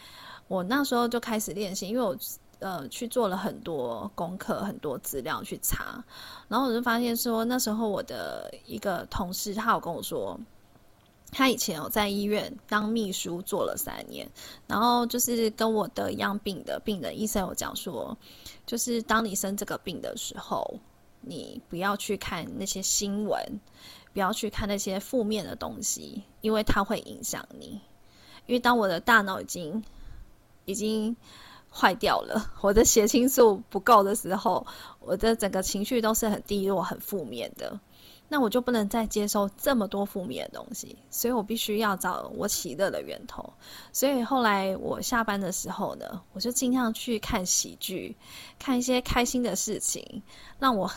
[0.48, 2.16] 我那时候就开始练习，因为我。
[2.64, 6.02] 呃，去做了很多功课，很多资料去查，
[6.48, 10.40] 然后我就发现说，那时候我的一个同事，他有跟我说，
[11.30, 14.26] 他以前有在医院当秘书做了三年，
[14.66, 18.16] 然后就是跟我得一样病的病人，医生有讲说，
[18.64, 20.80] 就是当你生这个病的时候，
[21.20, 23.38] 你不要去看那些新闻，
[24.14, 27.78] 不要去看那些负面的东西，因为它会影响你。
[28.46, 29.84] 因为当我的大脑已经
[30.64, 31.14] 已经。
[31.74, 34.64] 坏掉了， 我的血清素不够的时候，
[35.00, 37.80] 我的整个情绪都是很低落、很负面的。
[38.26, 43.52] 那我就不能再接受这么多负面的东西，所以我必须要找我喜乐的源头。
[43.92, 48.16] 所以后来我下班的时候呢，我就尽量去看喜剧，
[48.58, 50.22] 看一些开心的事情，
[50.58, 50.90] 让我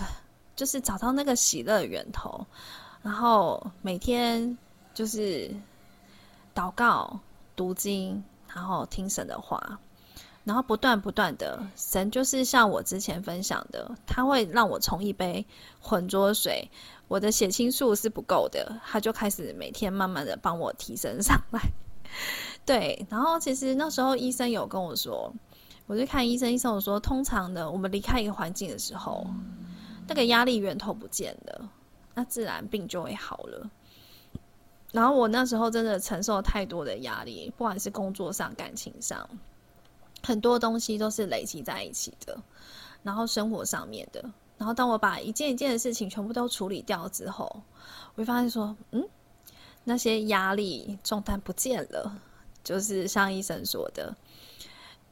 [0.55, 2.45] 就是找到那个喜乐的源头。
[3.03, 4.57] 然后每天
[4.93, 5.51] 就是
[6.55, 7.19] 祷告、
[7.57, 9.77] 读经，然后听神的话。
[10.47, 15.45] 然后不断不断的，神就是像我之前分享的，他会让我冲一杯
[15.81, 16.71] 浑浊水，
[17.09, 21.59] 我的血清素是不够的，他就开始每天慢慢的帮我提升上来。
[22.65, 25.33] 对，然后其实那时候医生有跟我说，
[25.85, 29.27] 我就看医生，医生我说，通常的，我们离开一个环境的时候，
[30.07, 31.69] 那个压力源头不见了，
[32.13, 33.69] 那自然病就会好了。
[34.93, 39.29] 然后我那时候真的承受太多的压力，不管是工作上、感情上。
[40.23, 42.37] 很多东西都是累积在一起的，
[43.03, 44.23] 然后生活上面的，
[44.57, 47.45] 然后当我把一件一件的事情全部都处理掉之后，
[48.15, 49.07] 我会发现说，嗯，
[49.83, 52.19] 那些压力重担不见了，
[52.63, 54.15] 就是像医生说的，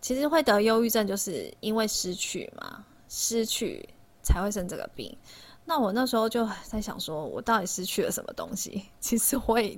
[0.01, 3.87] 其实会得忧郁症就是因为失去嘛，失去
[4.21, 5.15] 才会生这个病。
[5.67, 8.85] 那我那时候就在想说，我到底失去了什么东西？
[8.99, 9.75] 其实我也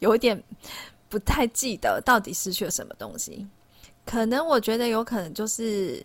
[0.00, 0.42] 有一点
[1.08, 3.46] 不太记得到底失去了什么东西。
[4.10, 6.04] 可能我觉得有可能就是，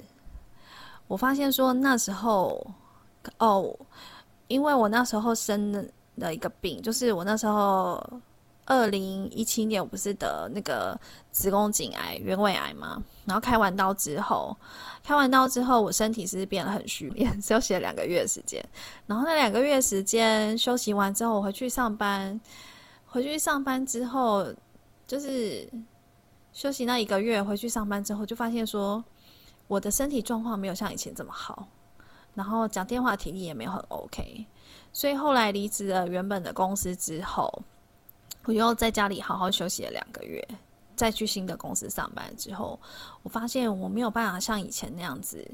[1.08, 2.63] 我发现说那时候，
[3.39, 3.76] 哦，
[4.48, 5.72] 因为我那时候生
[6.18, 8.00] 了一个病，就是我那时候
[8.65, 10.96] 二零一七年我不是得那个
[11.32, 14.56] 子宫颈癌、原位癌嘛，然后开完刀之后，
[15.04, 18.63] 开完刀之后我身体是变得很虚弱，休息了两个月时间，
[19.08, 22.39] 然后那两个月时间休息完之后，我回去上班，
[23.08, 24.46] 回去上班之后
[25.08, 25.68] 就是。
[26.56, 29.04] 休息那一个月，回去上班之后，就发现说
[29.68, 31.68] 我的身体状况没有像以前这么好，
[32.34, 34.46] 然后讲电话体力也没有很 OK，
[34.94, 37.52] 所以后来离职了原本的公司之后，
[38.46, 40.41] 我又在家里好好休息了两个月，
[40.96, 42.80] 再去新的公司上班之后，
[43.22, 45.46] 我发现我没有办法像以前那样子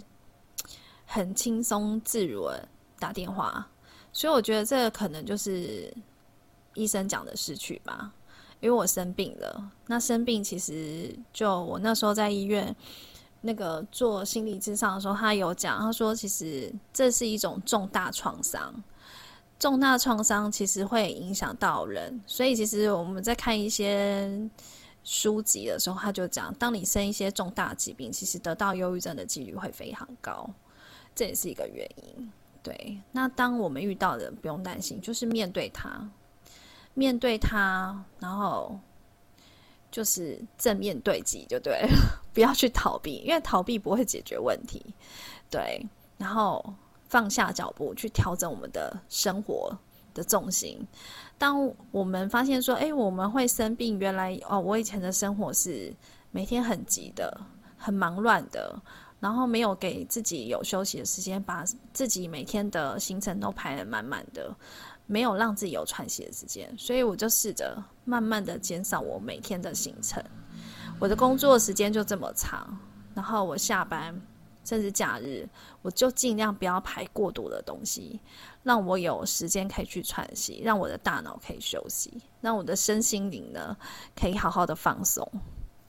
[1.08, 3.68] 很轻松自如的打电话，
[4.14, 5.92] 所以我觉得这个可能就是
[6.76, 8.14] 医生讲的失去吧。
[8.62, 12.74] 因为我生病了，那生病其实就我那时候在医院
[13.41, 18.71] 那个做心理咨商的时候，他有讲，他说其实这是一种重大创伤，
[19.58, 24.30] 重大创伤其实会影响到人，所以其实我们在看一些
[25.04, 30.47] 书籍的时候，他就讲，当你生一些重大疾病，其实得到忧郁症的几率会非常高，
[31.15, 32.32] 这也是一个原因。
[32.62, 36.08] 对，那当我们遇到的不用担心，就是面对它。
[36.94, 38.78] 面对它，然后
[39.92, 41.90] 就是正面对击就对了，
[42.34, 44.84] 不要去逃避，因为逃避不会解决问题。
[45.50, 45.86] 对，
[46.18, 46.74] 然后
[47.08, 49.78] 放下脚步去调整我们的生活
[50.14, 50.86] 的重心。
[51.38, 55.94] 当我们发现说，哎，我们会生病，原来哦，我以前的生活是
[56.32, 57.42] 每天很急的、
[57.78, 58.80] 很忙乱的，
[59.20, 64.56] 然后没有给自己有休息的时间，把自己每天的行程都排得满满的。
[65.12, 70.24] 没有让自己有喘息的时间，所以我就试着慢慢的减少我每天的行程。
[70.99, 72.80] 我的工作时间就这么长，
[73.14, 74.16] 然后我下班
[74.64, 75.45] 甚至假日，
[75.82, 78.22] 我就尽量不要排过多的东西，
[78.64, 83.76] 让我有时间可以去喘息，让我的大脑可以休息，让我的身心灵呢
[84.16, 85.30] 可以好好的放松。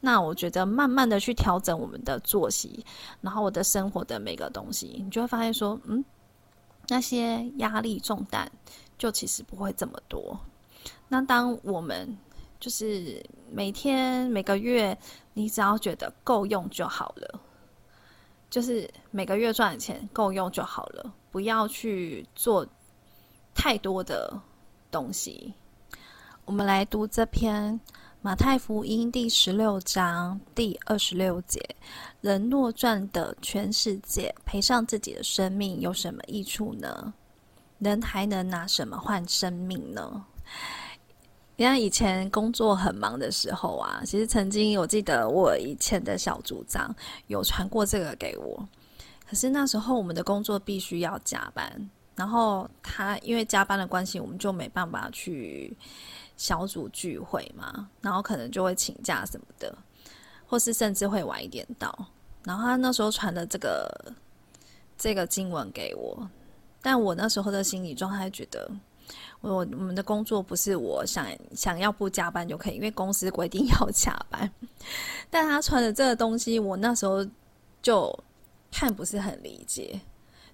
[0.01, 2.85] 那我觉得慢慢的去调整我们的作息，
[3.21, 6.05] 然后我的生活的每个东西，你就会发现说，嗯，
[6.89, 8.51] 那些压力重担。
[9.03, 10.39] 就其实不会这么多。
[11.09, 12.17] 那当我们
[12.61, 14.97] 就是每天每个月，
[15.35, 17.41] 你只要觉得够用就好了，
[18.49, 22.65] 就是每个月赚的钱够用就好了，不要去做
[23.53, 24.41] 太多的
[24.89, 25.53] 东西。
[26.45, 27.81] 我们来读这篇
[28.21, 31.61] 马太福音第十六章第二十六节：
[32.21, 37.13] 人若赚得全世界，赔上自己的生命，有什么益处呢？
[37.83, 40.25] 人还能拿什么换生命呢？
[41.57, 46.95] 你看以前工作很忙的时候啊，其实曾经我记得我以前的小组长
[47.27, 48.69] 有传过这个给我。
[49.29, 55.77] 可是那时候我们的工作必须要加班，然后他因为加班的关系，我们就没办法去。
[56.35, 59.73] 小组聚会嘛，然后可能就会请假什么的，
[60.45, 62.07] 或是甚至会晚一点到。
[62.43, 64.13] 然后他那时候传的这个
[64.99, 66.29] 这个经文给我，
[66.83, 68.71] 但我那时候的心理状态觉得，
[69.41, 74.51] 我我们的工作不是我想想要不加班就可以，因为公司规定 要加班。
[75.31, 77.25] 但他穿的这个东西，我那时候
[77.81, 78.13] 就
[78.71, 80.01] 看不是很理解。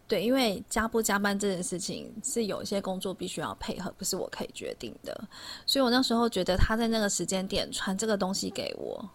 [0.07, 5.29] 对，因为加不加班这件事情是有一些工作必须要配合，不是我可以决定的。
[5.67, 9.07] 所以我那时候觉得他在那个时间点传这个东西给我，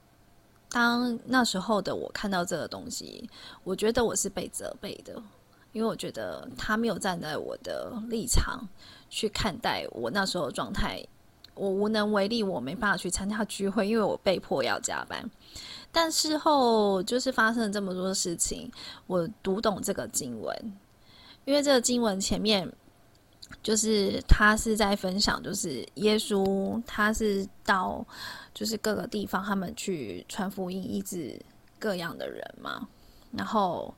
[0.69, 3.27] 当那时候的我看到这个东西，
[3.63, 5.19] 我觉得我是被责备的，
[5.73, 8.65] 因为我觉得他没有站在我的立场
[9.09, 11.05] 去看待我那时候的状态，
[11.55, 15.29] 我无能为力，我没办法去参加聚会，因为我被迫要加班。
[15.91, 18.71] 但事后就是发生了这么多事情，
[19.05, 20.55] 我读懂这个经文。
[21.45, 22.71] 因为这个经文前面，
[23.61, 28.05] 就是他是在分享，就是耶稣他是到
[28.53, 31.39] 就是各个地方，他们去传福音、医治
[31.77, 32.87] 各样的人嘛。
[33.31, 33.93] 然后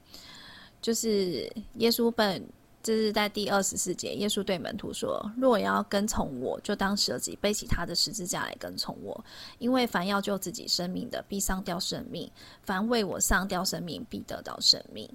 [0.85, 2.39] 就是耶稣本，
[2.83, 9.25] 就是在第二十四节，耶稣对门徒说：“若要跟从我，就当舍己，背起他的十字架来跟从我。
[9.57, 12.29] 因为凡要救自己生命的，必丧掉生命；
[12.61, 15.09] 凡为我丧掉生命，必得到生命。”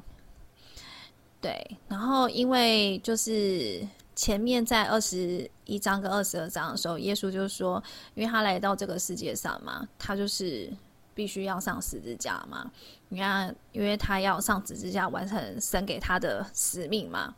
[1.40, 7.80] 对，然后因为就是前面在二十一章跟二十二章的时候，耶稣就说，
[8.16, 10.68] 因为他来到这个世界上嘛，他就是
[11.14, 12.68] 必须要上十字架嘛。
[13.10, 17.34] 你看，因为他要上十字架完成神给他的使命嘛，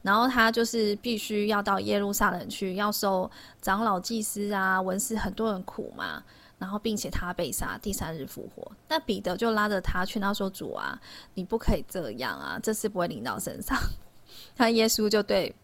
[0.00, 6.24] 然后他就是必须要到耶路撒冷去，要受长老、祭司啊、文士很多人苦嘛。
[6.60, 8.68] 然后，并且他被杀，第三日复活。
[8.88, 11.00] 那彼得就拉着他劝他说：“主啊，
[11.34, 13.78] 你不可以这样啊，这事不会临到身上。
[14.58, 15.54] ”那耶稣就对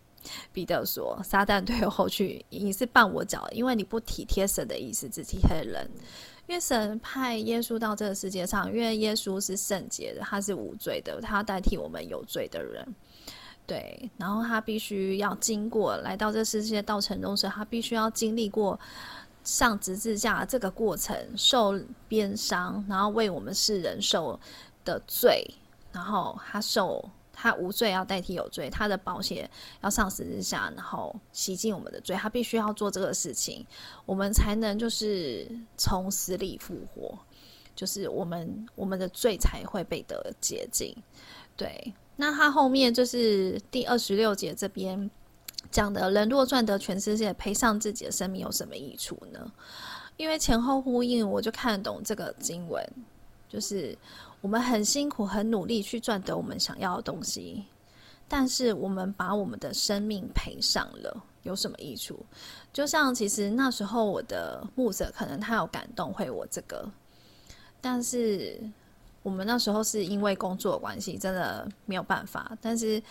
[0.52, 5.90] 彼得说：“撒旦退后去，你是绊我脚，因为你不体贴神的意思，只体贴人。
[6.46, 12.86] 因为神派耶稣到这个世界上，因为耶稣是圣洁的，他是无罪的，他要代替我们有罪的人。
[13.66, 18.78] 对，然后他必须要经过来到这世界道成中时，他必须要经历过。”
[19.44, 21.78] 上十字架这个过程，受
[22.08, 24.40] 鞭伤，然后为我们世人受
[24.86, 25.46] 的罪，
[25.92, 29.50] 然后他受他无罪要代替有罪，他的保险
[29.82, 33.66] 要上十字架，然后洗净我们的罪，他必须要做这个事情，
[34.06, 37.18] 我们才能就是从死里复活，
[37.74, 40.96] 就是我们我们的罪才会被得洁净。
[41.56, 45.10] 对，那他后面就是第二十六节这边。
[45.70, 49.50] 讲的人若赚得全世界，赔上自己的生命有什么益处呢？
[50.18, 52.86] 因为前后呼应，我就看得懂这个经文，
[53.48, 53.96] 就是
[54.44, 57.64] 我们很辛苦、很努力去赚得我们想要的东西，
[58.28, 62.22] 但是我们把我们的生命赔上了，有什么益处？
[62.70, 66.86] 就像其实那时候我的牧者可能他有感动会我这个，
[67.80, 68.60] 但是
[69.22, 73.02] 我们那时候是因为工作关系，真的没有办法，但是。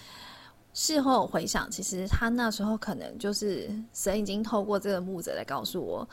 [0.76, 6.10] 事后回想，其实他那时候可能就是神已经透过这个牧者来告诉我：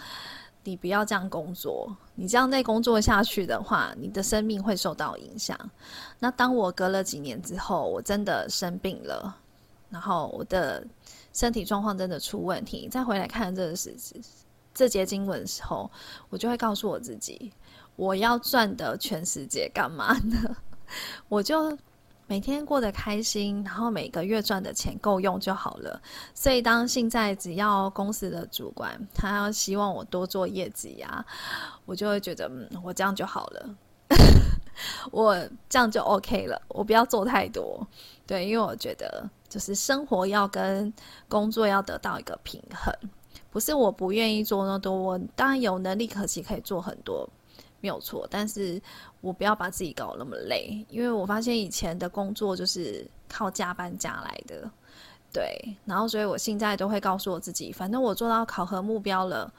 [0.70, 5.58] 你不要这样工作，你这样再工作下去的话，你的生命会受到影响。
[6.20, 9.36] 那当我隔了几年之后，我真的生病了，
[9.90, 10.86] 然后我的
[11.32, 13.92] 身体状况真的出问题，再回来看这个事，
[14.72, 15.90] 这节经文的时候，
[16.28, 17.52] 我就会告诉我自己：
[17.96, 20.56] 我要赚得全世界干嘛呢？
[21.28, 21.76] 我就。
[22.30, 26.00] 每天过得开心，然后每个月赚的钱够用就好了。
[26.32, 31.26] 所以当现在只要公司的主管他要希望我多做业绩呀，
[31.86, 33.74] 我就会觉得嗯，我这样就好了，
[35.10, 35.36] 我
[35.68, 36.62] 这样就 OK 了。
[36.68, 37.84] 我不要做太多，
[38.28, 40.94] 对，因为我觉得就是生活要跟
[41.28, 42.94] 工作要得到一个平衡，
[43.50, 47.28] 不是我不愿意做那么多，我当然有能力可惜可以做很多。
[47.82, 48.78] 没有错，但是
[49.20, 54.70] 我不要把自己搞那么累，因为我发现以前的工作就是靠加班加来的，
[55.32, 59.52] 对，然后所以我现在都会告诉我自己，反正我做到考核目标了，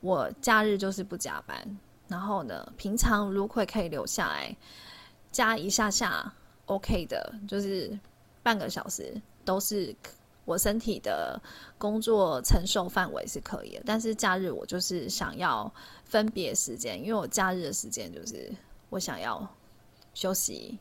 [0.00, 1.56] 我假日就是不加班，
[2.08, 4.54] 然后呢，平常如果可以留下来
[5.32, 6.32] 加一下下
[6.66, 7.98] ，OK 的，就是
[8.42, 9.96] 半个小时都是
[10.44, 11.40] 我身体的
[11.78, 15.72] 工作承受范围是可以的，但是假日我就是想要
[16.04, 18.52] 分别时间，因为我假日的时间就是
[18.96, 19.46] 我想要
[20.14, 20.78] 休息，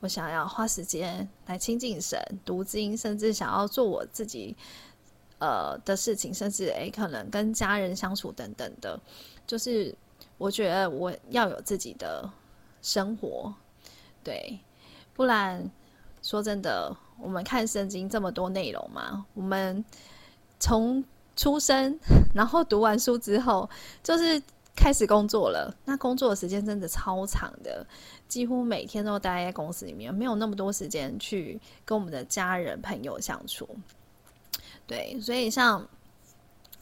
[0.00, 4.56] 我想要花时间来亲近神、读经，甚至想要做我自己
[5.38, 8.98] 呃的事情，甚至诶可能跟家人相处等等的，
[9.46, 9.94] 就是
[10.38, 12.26] 我觉得我要有自己的
[12.80, 13.52] 生活，
[14.24, 14.58] 对，
[15.12, 15.70] 不然
[16.22, 16.96] 说真的。
[17.20, 19.84] 我们看圣经这么多内容嘛，我们
[20.60, 21.04] 从
[21.36, 21.98] 出生，
[22.32, 23.68] 然后读完书之后，
[24.02, 24.40] 就是
[24.78, 25.74] 开始工作了。
[25.84, 27.84] 那工作的时间真的超长的，
[28.28, 33.68] 几乎每天都待在公司里面，没有那么多时间去跟我们的家人朋友相处。
[34.86, 35.84] 对，所以像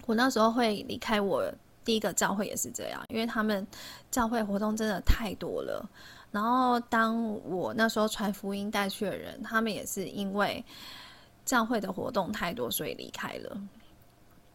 [0.04, 1.50] 我那时候会离开我
[1.84, 3.66] 第一个教会也是这样，因为他们
[4.10, 5.88] 教会活动真的太多了。
[6.32, 10.62] 然后，当我那时候传福音带去的人，他们也是因为
[11.46, 13.58] 教会的活动太多，所以离开了。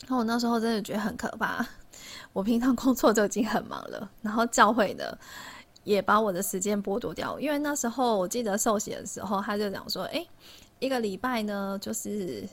[0.01, 1.65] 然后我那时候真的觉得很可怕。
[2.33, 5.17] 我平常工作就已经很忙了，然后教会的
[5.83, 7.39] 也把我的时间剥夺掉。
[7.39, 10.25] 因为那时候我记得受洗的时候，他就讲说：“哎，
[10.79, 12.47] 一个礼拜呢，就是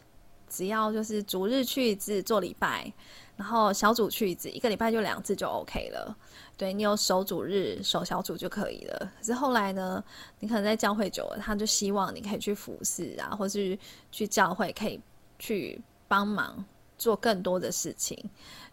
[0.49, 2.92] 只要就是主日去一次做礼拜。”
[3.36, 6.16] 然后小组去一次，一个礼拜就两次就 OK 了。
[6.57, 9.12] 对，你有守主日、守小组就可以了。
[9.16, 10.03] 可是后来呢，
[10.40, 13.78] 你可能在教会久了，他就希望你可以去服侍啊，或是
[14.11, 15.01] 去教会可以
[15.38, 16.64] 去帮忙
[16.99, 18.18] 做更多的事情。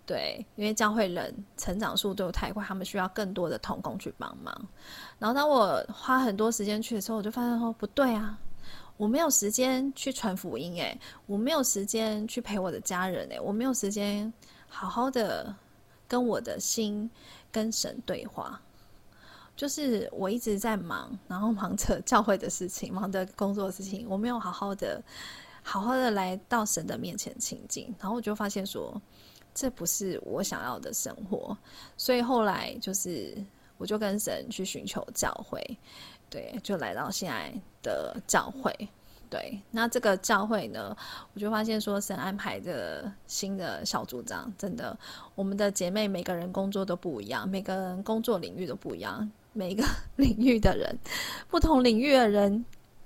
[0.05, 4.53] 对，因为教会人成长速度太快，他们需要更多的同工去帮忙。
[5.17, 8.37] 然后当我花很多时间去的时候，我就发现说不对啊。
[8.97, 14.31] 我没有时间去传福音，诶，我没有时间去陪我的家人，诶，我没有时间
[14.69, 15.53] 好好的
[16.07, 17.09] 跟我的心
[17.51, 18.61] 跟神对话。
[19.57, 25.01] 就是我一直在忙，然后忙着 教会的事情，忙着工作的事情，我没有好好的、
[25.67, 27.93] 好好的来到神的面前亲近。
[27.99, 29.01] 然后我就发现说，
[29.53, 31.57] 这不是我想要的生活。
[31.97, 33.35] 所以后来就是，
[33.79, 35.59] 我就跟神去寻求教会。
[36.29, 37.51] 对，就来到现在
[37.81, 38.71] 的教会。
[39.27, 40.95] 对，那这个教会呢，
[41.33, 44.95] 我就发现说，神安排的新的小组长，真的，
[45.33, 49.83] 我们的姐妹每个人工作都不一样，每个人工作领域都不一样，每一个
[50.15, 50.97] 领域的人，
[51.49, 52.63] 不同领域的人。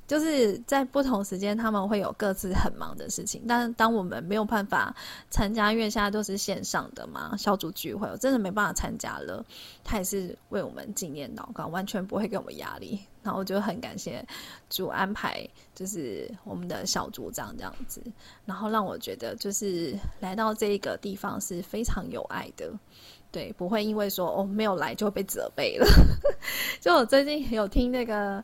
[0.09, 3.43] 就是在不同时间，他们会有各自很忙的事情。
[3.47, 4.95] 但当我们没有办法
[5.29, 9.45] 参加，因为现在都是线上的嘛，小组聚会，我真的没办法参加了。
[9.83, 12.99] 他也是为我们纪念祷告，完全不会给我们压力。
[13.21, 14.25] 然后我就很感谢
[14.67, 18.01] 主安排，就是我们的小组长这样子，
[18.45, 22.73] 然后让我觉得就是来到这一个地方是非常有爱的，
[23.31, 25.85] 对，不会因为说哦没有来就会被责备了。
[26.81, 28.43] 就我最近有听那个。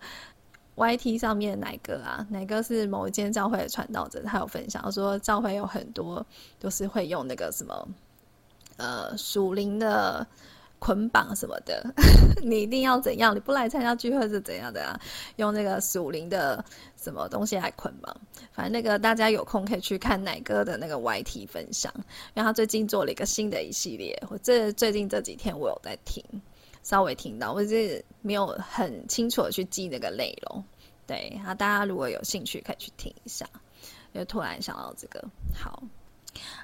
[0.75, 2.25] YT 上面哪个啊？
[2.29, 4.21] 哪个是某一间教会的传道者？
[4.23, 6.25] 他有分享说，教会有很多
[6.59, 7.87] 都是会用那个什么，
[8.77, 10.27] 呃，属灵的
[10.79, 11.81] 捆绑什么的。
[12.43, 13.33] 你一定要怎样？
[13.33, 14.99] 你不来参加聚会是怎样的啊？
[15.37, 16.63] 用那个属灵的
[17.01, 18.13] 什么东西来捆绑？
[18.51, 22.03] 反正那个大家有空可以去看奶哥的那个 YT 分享，因
[22.35, 24.21] 为他最近做了一个新的一系列。
[24.29, 26.21] 我这最近这几天我有在听。
[26.85, 30.63] 稍微听到，我是没有很清楚的去记那个内容，
[31.07, 33.43] 对，啊，大家如果有兴趣可以去听一下，
[34.13, 35.81] 就突然想到这个，好，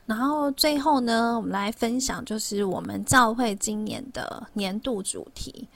[0.05, 5.67] 然后最后呢，我们来分享就是我们教会今年的年度主题，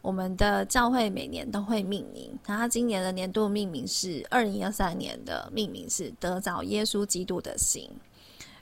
[0.00, 7.86] 我们的教会每年都会命名，然后今年的年度命名是二零二三年的命名是得着耶稣基督的心，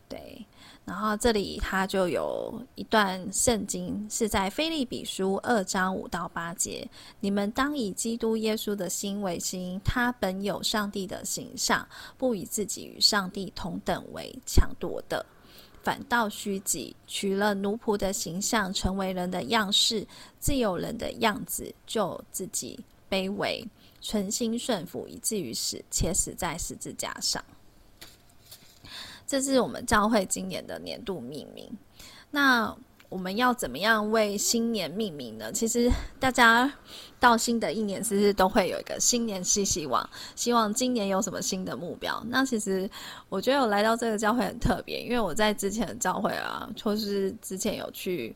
[0.09, 0.45] 对。
[0.89, 6.89] 然后这里他就有一段圣经，是在腓利比书二章五到八节：
[7.20, 11.86] 你们当以基督耶稣的心为心，他本有上帝的形象，
[12.16, 15.24] 不以自己与上帝同等为强夺的，
[15.82, 20.07] 反倒虚己，取了奴仆的形象，成为人的样式，
[20.41, 23.62] 自有人的样子，就自己卑微，
[24.01, 27.45] 存心顺服，以至于死，且死在十字架上。
[29.28, 31.70] 这是我们教会今年的年度命名。
[32.30, 32.74] 那
[33.10, 35.52] 我们要怎么样为新年命名呢？
[35.52, 36.70] 其实大家
[37.20, 42.22] 到新的一年，其实都会有一个新年新希望，希望今年有什么新的目标。
[42.28, 42.88] 那其实
[43.28, 48.34] 我觉得我来到这个教会很特别，因为我在之前的教会啊，或是之前有去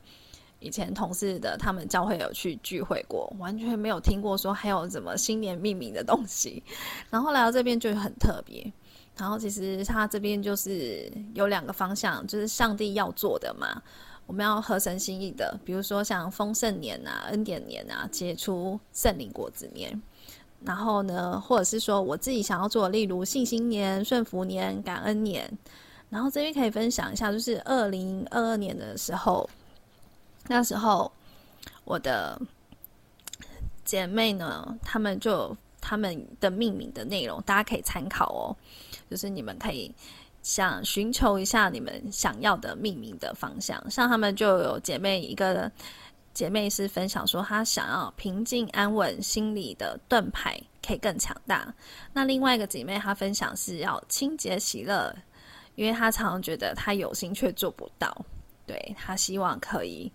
[0.59, 6.63] 以前同事的他们教会有去聚会过，完全没有听过说还有什么新年命名的东西。
[7.11, 8.73] 然后来到这边就很特别。
[9.17, 13.83] 然后其实他这边就是有两个方向，就是上帝要做的嘛，
[14.27, 20.01] 我们要合神心意的，比如说像丰盛年啊、恩典年啊、结出圣灵果子年。
[20.65, 25.51] 然后呢，或者是说我自己想要做，例如信心年、顺福年、感恩年。
[26.09, 29.49] 然后这边可以分享一下，就是二零二二年的时候，
[30.47, 31.11] 那时候
[31.85, 32.41] 我的
[33.85, 38.57] 姐妹呢，她们就她们的命名的内容，大家可以参考哦。
[39.13, 39.95] 就是你们可以
[40.43, 43.79] 想寻求一下你们想要的命名的方向。
[43.91, 45.71] 像她们就有姐妹一个。
[46.35, 51.75] 姐妹是分享说，她想要平静安稳，心里的盾牌可以更强大。
[52.11, 55.15] 那另外一个姐妹她分享是要清洁喜乐，
[55.75, 58.25] 因为她常常觉得她有心却做不到。
[58.67, 60.11] 对，她希望可以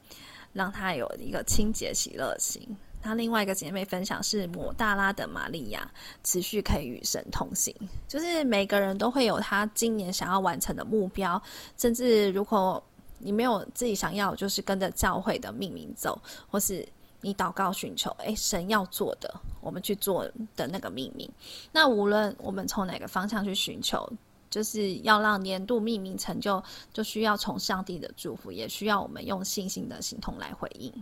[0.53, 2.67] 让她有一个清洁喜乐心。
[3.07, 5.89] 那另外一个姐妹分享是抹大拉的玛利亚，
[6.23, 7.73] 持续可以与神同行。
[8.07, 11.41] 就是每个人都会有他今年想要完成的目标，
[11.77, 12.83] 甚至如果。
[13.19, 16.87] 你没有自己想要，就是跟着教会的命名走，或是
[17.19, 20.23] 你祷告寻求，诶，神要做的，我们去做
[20.55, 21.27] 的那个命名。
[21.71, 24.07] 那无论我们从哪个方向去寻求，
[24.51, 30.93] 就是要让年度命名成就，就需要从上帝的祝福，也需要我们用信心的行动来回应。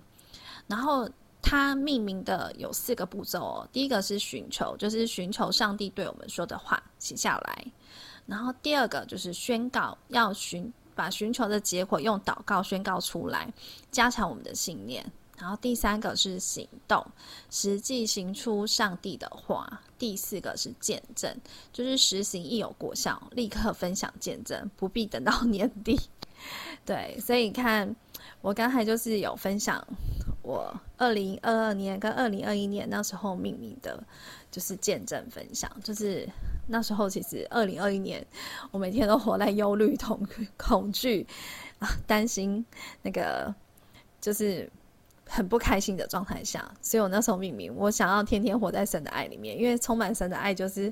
[0.67, 1.09] 然后
[1.45, 7.65] 它命名的有四个步骤哦，第一个是寻求，就是寻求上帝对我们说的话，写下来。
[8.25, 10.73] 然后第二个就是宣告，要寻。
[10.95, 13.53] 把寻求的结果用祷告宣告出来，
[13.91, 15.05] 加强我们的信念。
[15.37, 17.05] 然后第三个是行动，
[17.49, 19.81] 实际行出上帝的话。
[19.99, 21.37] 第四个是见证，
[21.73, 25.99] 就是实行一有果效，立刻分享见证，不必等到年底。
[26.85, 27.93] 对，所以你看，
[28.39, 29.85] 我刚才就是有分享
[30.45, 34.01] 我二零二二年跟二零二一年那时候命名的，
[34.51, 36.29] 就是见证分享，就是。
[36.67, 38.25] 那时候其实，二零二一年，
[38.71, 40.27] 我每天都活在忧虑、恐
[40.57, 41.27] 恐惧
[41.77, 42.65] 啊，担心
[43.03, 43.53] 那个
[44.19, 44.67] 就是
[45.27, 50.91] 很不开心的状态下，所以我那时候命名，我想要天天活在神的爱里面，因为充满神的爱就是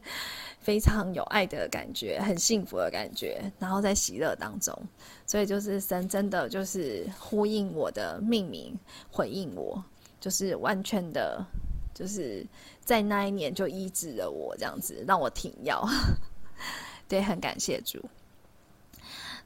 [0.59, 4.77] 非常有爱的感觉，很幸福的感觉，然后在喜乐当中，
[5.25, 8.77] 所以就是神真的就是呼应我的命名，
[9.11, 9.84] 回应我，
[10.19, 11.45] 就是完全的。
[11.95, 12.43] 就是
[12.84, 15.88] 在那一年就医治了我，这样子让我停药，
[17.07, 18.03] 对，很感谢主。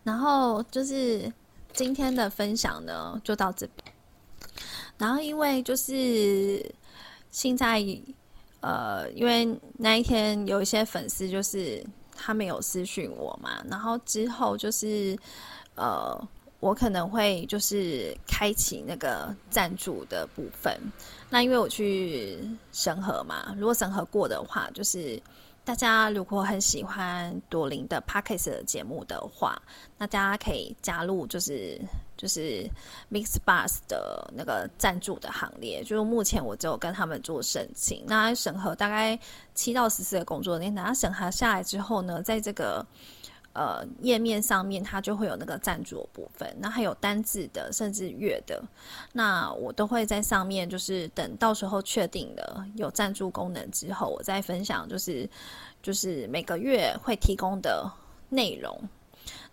[0.01, 1.29] 然后就是
[1.73, 3.67] 今天的分享呢，就到这。
[4.97, 6.65] 然后因为就是
[7.31, 7.83] 现在，
[8.61, 11.85] 呃，因为那一天有一些粉丝就是
[12.15, 15.17] 他没有私讯我嘛，然后之后就是
[15.75, 16.27] 呃。
[16.59, 20.75] 我可能会就是开启那个赞助的部分，
[21.29, 22.39] 那因为我去
[22.71, 25.21] 审核嘛，如果审核过的话，就是
[25.67, 29.61] 大家如果很喜欢朵琳的 Podcast 的节目的话，
[29.97, 31.77] 那大家可以加入就是
[32.15, 32.65] 就是
[33.11, 35.83] MixBus 的那个赞助的行列。
[35.83, 39.19] 就是目前我只有跟他们做申请，那审核大概
[39.55, 42.87] 七到十四个工作日，等他审核下来之后呢，在这个。
[43.57, 48.63] 呃，页面上面它就会有那个赞助的部分，那还有单字的，甚至月的，
[49.11, 55.27] 那我都会在上面，就是等到时候确定了有赞助功能之后，我再分享，就是
[55.81, 57.91] 就是每个月会提供的
[58.29, 58.79] 内容。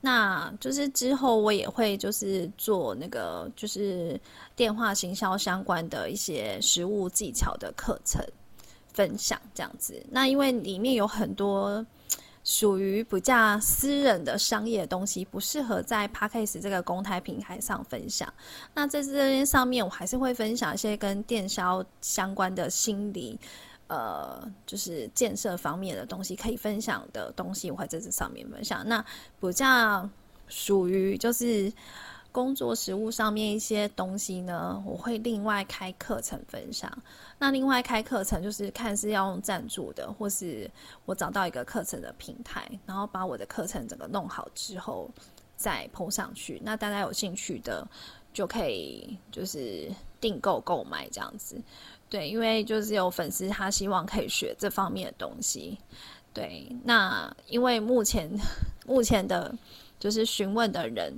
[0.02, 4.20] 那就是之后我也会就是做那个就是
[4.54, 8.22] 电话行销相关的一些实务技巧的课程
[8.92, 10.04] 分享，这样子。
[10.10, 11.82] 那因为里面有很多。
[12.44, 18.32] 属于比较私人的商业的东西，不适合在 Podcast 这个公开平台上分享。
[18.74, 23.40] 那在这边上面，我还是会分享一些跟电销相关的心理，
[23.88, 28.86] 呃，就是建设方面的东西，可以分享的东西，我会在这上面分享。
[28.86, 29.04] 那
[29.40, 30.08] 比较
[30.46, 31.72] 属于就是。
[32.34, 36.92] 工作实务上面一些东西呢，我会另外开课程分享。
[37.38, 40.68] 那另外开课程就是看是要用赞助的，或是
[41.04, 45.08] 我找到一个课程的平台，然后把我的课程整个弄好之后
[45.54, 46.60] 再铺上去。
[46.64, 47.86] 那大家有兴趣的
[48.32, 49.88] 就可以就是
[50.20, 51.56] 订购购买这样子。
[52.10, 55.78] 对，因为就是有粉丝他希望可以学这方面的东西。
[56.32, 58.28] 对，那因为目前
[58.88, 59.54] 目前的
[60.00, 61.14] 就是询问的人。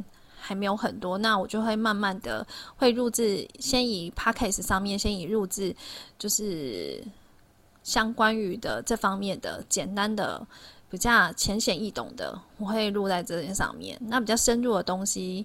[0.46, 5.74] 还没有很多，那我就会慢慢的会录制，先以 Podcast 上面先以录制，
[6.16, 7.02] 就是
[7.82, 10.46] 相关于的这方面的简单的、
[10.88, 13.98] 比较浅显易懂的，我会录在这些上面。
[14.02, 15.44] 那比较深入的东西，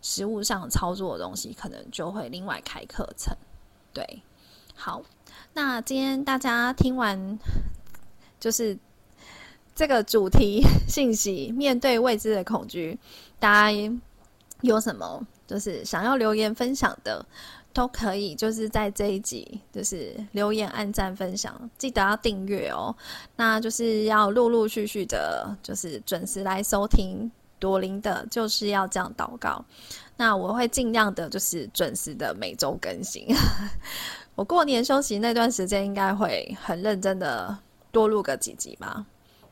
[0.00, 3.36] 实物上操作的东西，可能就会另外开课程。
[3.92, 4.22] 对，
[4.74, 5.02] 好，
[5.52, 7.38] 那今天大家听完，
[8.40, 8.78] 就是
[9.74, 12.98] 这个主题 信息，面对未知的恐惧，
[13.38, 13.92] 大家。
[14.62, 17.24] 有什么就是想要留言分享的，
[17.72, 22.94] 都可以，就是在这一集就是留言、按赞、分享，记得要订阅哦。
[23.36, 29.64] 那就是要陆陆续续的，就是准时来收听朵琳的，就是要这样祷告。
[30.16, 33.26] 那我会尽量的，就是准时的每周更新。
[34.34, 37.56] 我过年休息那段时间，应该会很认真的
[37.90, 39.04] 多录个几集吧。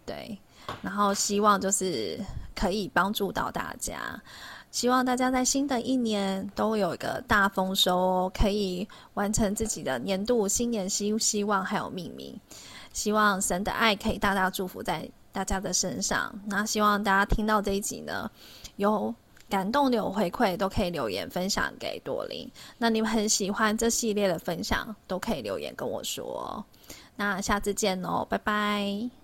[0.07, 0.39] 对，
[0.81, 2.19] 然后希望就是
[2.55, 4.21] 可以帮助到大家。
[4.71, 12.39] 希望大家在新的一年都有一个大丰收哦，可以完成自己的年度新年希希望还有秘密。
[12.93, 16.33] 希望神的爱可以大大祝福在大家的身上。
[16.47, 18.31] 那希望大家听到这一集呢，
[18.77, 19.15] 有
[19.49, 22.51] 感动的有回馈都可以留言分享给朵琳。
[22.77, 26.65] 那你们很喜欢这系列的分享，都可以留言跟我说。
[27.17, 29.11] 那下次见哦，拜拜。